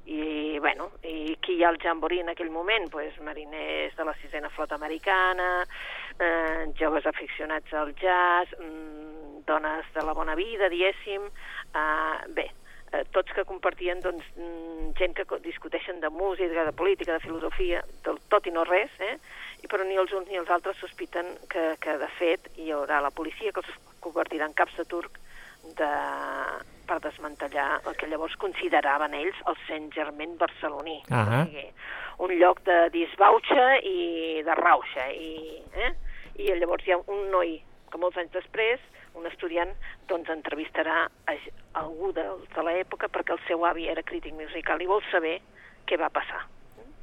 I, 0.05 0.57
bueno, 0.59 0.91
i 1.03 1.35
qui 1.43 1.57
hi 1.57 1.63
ha 1.63 1.69
al 1.69 1.79
Jamboree 1.81 2.21
en 2.23 2.29
aquell 2.31 2.51
moment? 2.51 2.89
Pues, 2.91 3.15
mariners 3.21 3.95
de 3.97 4.05
la 4.05 4.15
sisena 4.21 4.49
flota 4.49 4.75
americana, 4.75 5.65
eh, 6.19 6.71
joves 6.79 7.05
aficionats 7.05 7.73
al 7.73 7.93
jazz, 7.95 8.53
mm, 8.59 9.43
dones 9.45 9.85
de 9.93 10.03
la 10.05 10.13
bona 10.13 10.35
vida, 10.35 10.69
diguéssim, 10.69 11.25
eh, 11.27 12.27
bé, 12.29 12.51
eh, 12.93 13.03
tots 13.11 13.33
que 13.33 13.43
compartien 13.45 13.99
doncs, 13.99 14.23
mm, 14.37 14.93
gent 14.95 15.15
que 15.15 15.25
discuteixen 15.41 15.99
de 15.99 16.09
música, 16.09 16.65
de 16.65 16.71
política, 16.71 17.13
de 17.13 17.19
filosofia, 17.19 17.83
del 18.03 18.19
tot 18.29 18.47
i 18.47 18.51
no 18.51 18.63
res, 18.63 18.91
eh? 18.99 19.17
I, 19.63 19.69
però 19.71 19.85
ni 19.87 19.95
els 19.99 20.11
uns 20.11 20.27
ni 20.27 20.39
els 20.39 20.51
altres 20.51 20.77
sospiten 20.83 21.29
que, 21.51 21.73
que 21.83 21.97
de 22.01 22.09
fet 22.19 22.49
hi 22.59 22.71
haurà 22.75 22.99
la 23.03 23.13
policia 23.15 23.53
que 23.55 23.63
els 23.63 23.75
convertirà 24.03 24.49
en 24.49 24.55
caps 24.57 24.75
de 24.79 24.85
turc 24.91 25.19
de, 25.79 25.91
per 26.87 26.99
desmantellar 27.03 27.67
el 27.87 27.95
que 27.99 28.09
llavors 28.11 28.35
consideraven 28.41 29.15
ells 29.15 29.39
el 29.47 29.59
Saint 29.67 29.89
Germain 29.95 30.35
barceloní. 30.39 30.99
Ahà. 31.09 31.43
O 31.43 31.45
sigui, 31.47 31.67
un 32.27 32.33
lloc 32.39 32.63
de 32.67 32.79
disbauxa 32.93 33.67
i 33.87 34.41
de 34.45 34.57
rauxa. 34.59 35.07
I, 35.11 35.61
eh? 35.85 35.93
I 36.43 36.57
llavors 36.59 36.85
hi 36.87 36.95
ha 36.95 36.99
un 37.07 37.29
noi 37.31 37.55
que 37.91 38.01
molts 38.01 38.17
anys 38.19 38.33
després, 38.33 38.81
un 39.13 39.27
estudiant, 39.29 39.71
doncs 40.09 40.31
entrevistarà 40.33 41.05
a, 41.07 41.37
algú 41.83 42.11
de, 42.17 42.25
de 42.55 42.65
l'època 42.65 43.09
perquè 43.13 43.35
el 43.35 43.43
seu 43.47 43.65
avi 43.69 43.87
era 43.89 44.03
crític 44.03 44.33
musical 44.37 44.81
i 44.81 44.89
vol 44.89 45.03
saber 45.11 45.37
què 45.87 45.99
va 46.01 46.09
passar. 46.13 46.41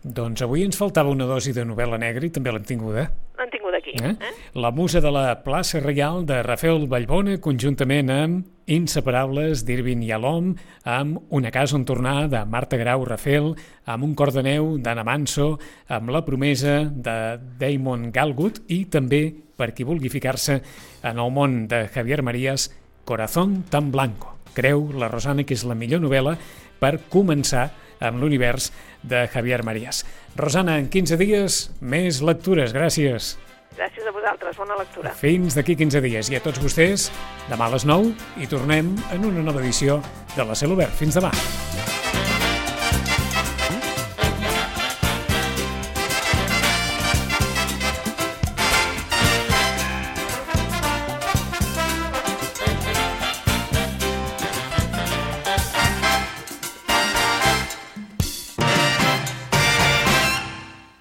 Doncs 0.00 0.40
avui 0.40 0.62
ens 0.64 0.78
faltava 0.80 1.10
una 1.12 1.26
dosi 1.28 1.52
de 1.52 1.60
novel·la 1.68 1.98
negra 2.00 2.24
i 2.24 2.30
també 2.32 2.52
l'hem 2.54 2.64
tinguda. 2.64 3.02
L'han 3.36 3.50
tingut 3.52 3.74
aquí. 3.76 3.92
Eh? 4.00 4.14
Eh? 4.16 4.30
La 4.56 4.70
musa 4.72 5.02
de 5.04 5.10
la 5.12 5.24
plaça 5.44 5.82
Reial 5.84 6.24
de 6.24 6.38
Rafael 6.46 6.86
Vallbona, 6.88 7.36
conjuntament 7.44 8.08
amb 8.14 8.70
Inseparables 8.70 9.66
d'Irvin 9.68 10.00
Yalom, 10.06 10.54
amb 10.88 11.34
Una 11.36 11.52
casa 11.52 11.76
on 11.76 11.84
tornar 11.84 12.30
de 12.32 12.40
Marta 12.48 12.78
Grau 12.80 13.04
Rafael, 13.04 13.52
amb 13.84 14.08
Un 14.08 14.14
cor 14.16 14.32
de 14.32 14.44
neu 14.46 14.78
d'Anna 14.80 15.04
Manso, 15.04 15.58
amb 15.88 16.08
La 16.14 16.24
promesa 16.24 16.80
de 16.88 17.36
Damon 17.60 18.08
Galgut 18.10 18.62
i 18.72 18.86
també, 18.88 19.26
per 19.56 19.74
qui 19.76 19.84
vulgui 19.84 20.08
ficar-se 20.08 20.62
en 21.04 21.20
el 21.20 21.30
món 21.30 21.66
de 21.68 21.88
Javier 21.92 22.22
Marías, 22.22 22.70
Corazón 23.04 23.64
tan 23.68 23.92
blanco. 23.92 24.38
Creu 24.54 24.88
la 24.96 25.12
Rosana 25.12 25.44
que 25.44 25.54
és 25.54 25.66
la 25.68 25.76
millor 25.76 26.00
novel·la 26.00 26.38
per 26.80 26.96
començar 27.12 27.68
amb 28.00 28.20
l'univers 28.20 28.70
de 29.02 29.26
Javier 29.32 29.62
Marías. 29.66 30.04
Rosana, 30.36 30.78
en 30.80 30.88
15 30.88 31.20
dies, 31.20 31.60
més 31.80 32.20
lectures. 32.24 32.74
Gràcies. 32.76 33.36
Gràcies 33.78 34.06
a 34.06 34.12
vosaltres, 34.12 34.56
bona 34.58 34.76
lectura. 34.80 35.14
Fins 35.16 35.54
d'aquí 35.56 35.76
15 35.78 36.02
dies. 36.04 36.30
I 36.32 36.40
a 36.40 36.44
tots 36.44 36.60
vostès, 36.62 37.10
demà 37.48 37.70
a 37.70 37.74
les 37.76 37.86
9 37.88 38.14
i 38.42 38.50
tornem 38.50 38.96
en 39.14 39.28
una 39.30 39.44
nova 39.46 39.62
edició 39.62 40.00
de 40.36 40.44
la 40.44 40.58
Cel 40.58 40.74
Obert. 40.74 40.96
Fins 40.98 41.20
demà. 41.20 41.32